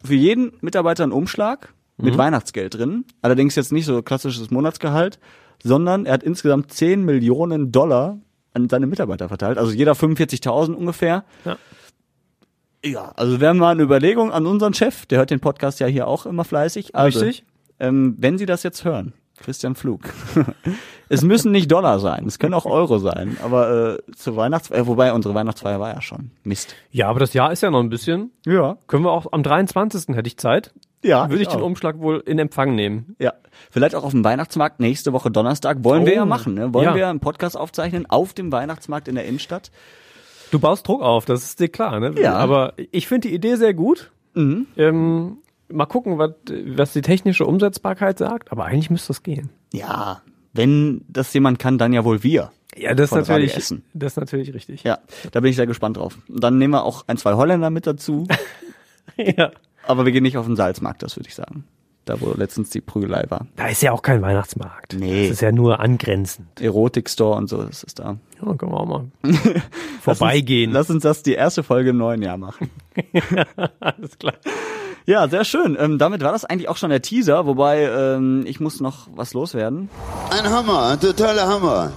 [0.04, 3.06] für jeden Mitarbeiter einen Umschlag mit Weihnachtsgeld drin.
[3.24, 5.20] Allerdings jetzt nicht so klassisches Monatsgehalt,
[5.64, 8.20] sondern er hat insgesamt 10 Millionen Dollar
[8.58, 9.58] an seine Mitarbeiter verteilt.
[9.58, 11.24] Also jeder 45.000 ungefähr.
[11.46, 11.58] Ja.
[12.86, 16.08] Ja, also wäre mal eine Überlegung an unseren Chef, der hört den Podcast ja hier
[16.08, 16.96] auch immer fleißig.
[16.96, 17.46] Also, Richtig.
[17.80, 20.02] Ähm, wenn Sie das jetzt hören, Christian Flug,
[21.10, 24.88] es müssen nicht Dollar sein, es können auch Euro sein, aber äh, zur Weihnachtsfeier, äh,
[24.88, 26.32] wobei unsere Weihnachtsfeier war ja schon.
[26.44, 26.76] Mist.
[26.92, 28.32] ja, aber das Jahr ist ja noch ein bisschen.
[28.46, 28.78] Ja.
[28.88, 30.16] Können wir auch am 23.
[30.16, 30.72] hätte ich Zeit.
[31.04, 31.66] Ja, Würde ich den auch.
[31.66, 33.16] Umschlag wohl in Empfang nehmen.
[33.20, 33.34] Ja,
[33.70, 35.84] vielleicht auch auf dem Weihnachtsmarkt nächste Woche Donnerstag.
[35.84, 36.74] Wollen wir Oh, ja machen, ne?
[36.74, 36.96] Wollen ja.
[36.96, 39.72] wir einen Podcast aufzeichnen auf dem Weihnachtsmarkt in der Innenstadt?
[40.52, 42.14] Du baust Druck auf, das ist dir klar, ne?
[42.20, 42.34] Ja.
[42.34, 44.12] Aber ich finde die Idee sehr gut.
[44.34, 44.66] Mhm.
[44.76, 45.38] Ähm,
[45.70, 46.32] mal gucken, was,
[46.68, 49.50] was die technische Umsetzbarkeit sagt, aber eigentlich müsste das gehen.
[49.74, 50.22] Ja,
[50.54, 52.52] wenn das jemand kann, dann ja wohl wir.
[52.76, 53.84] Ja, das ist natürlich, Essen.
[53.94, 54.84] das ist natürlich richtig.
[54.84, 55.00] Ja,
[55.32, 56.18] da bin ich sehr gespannt drauf.
[56.30, 58.28] Und Dann nehmen wir auch ein, zwei Holländer mit dazu.
[59.18, 59.52] ja.
[59.88, 61.64] Aber wir gehen nicht auf den Salzmarkt, das würde ich sagen.
[62.06, 63.48] Da, wo letztens die Prügelei war.
[63.58, 64.96] Da ist ja auch kein Weihnachtsmarkt.
[64.98, 65.24] Nee.
[65.24, 66.62] Das ist ja nur angrenzend.
[66.62, 68.16] Erotik-Store und so, das ist da.
[68.42, 69.06] Ja, können wir auch mal
[70.02, 70.72] vorbeigehen.
[70.72, 72.70] Lass uns das die erste Folge im neuen Jahr machen.
[73.82, 74.36] Alles klar.
[75.06, 75.78] Ja, sehr schön.
[75.80, 79.34] Ähm, damit war das eigentlich auch schon der Teaser, wobei ähm, ich muss noch was
[79.34, 79.90] loswerden.
[80.30, 81.92] Ein Hammer, ein totaler Hammer.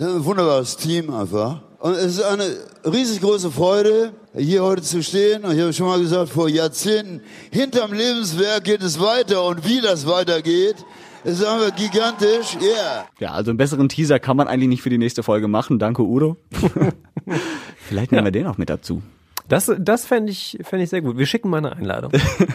[0.00, 1.62] Ein wunderbares Team einfach.
[1.84, 2.44] Und es ist eine
[2.86, 5.44] riesig große Freude, hier heute zu stehen.
[5.44, 7.20] Und ich habe schon mal gesagt, vor Jahrzehnten,
[7.50, 9.44] hinterm Lebenswerk geht es weiter.
[9.44, 10.76] Und wie das weitergeht,
[11.24, 12.56] ist einfach gigantisch.
[12.58, 13.06] Yeah.
[13.18, 15.78] Ja, also einen besseren Teaser kann man eigentlich nicht für die nächste Folge machen.
[15.78, 16.38] Danke, Udo.
[17.76, 19.02] Vielleicht nehmen wir den auch mit dazu.
[19.46, 21.18] Das, das fände ich, fänd ich sehr gut.
[21.18, 22.12] Wir schicken mal eine Einladung.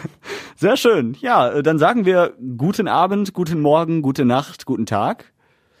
[0.56, 1.16] Sehr schön.
[1.20, 5.32] Ja, dann sagen wir guten Abend, guten Morgen, gute Nacht, guten Tag.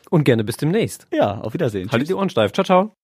[0.08, 1.08] Und gerne bis demnächst.
[1.12, 1.90] Ja, auf Wiedersehen.
[1.90, 2.52] Haltet die Ohren steif.
[2.52, 2.99] Ciao, ciao.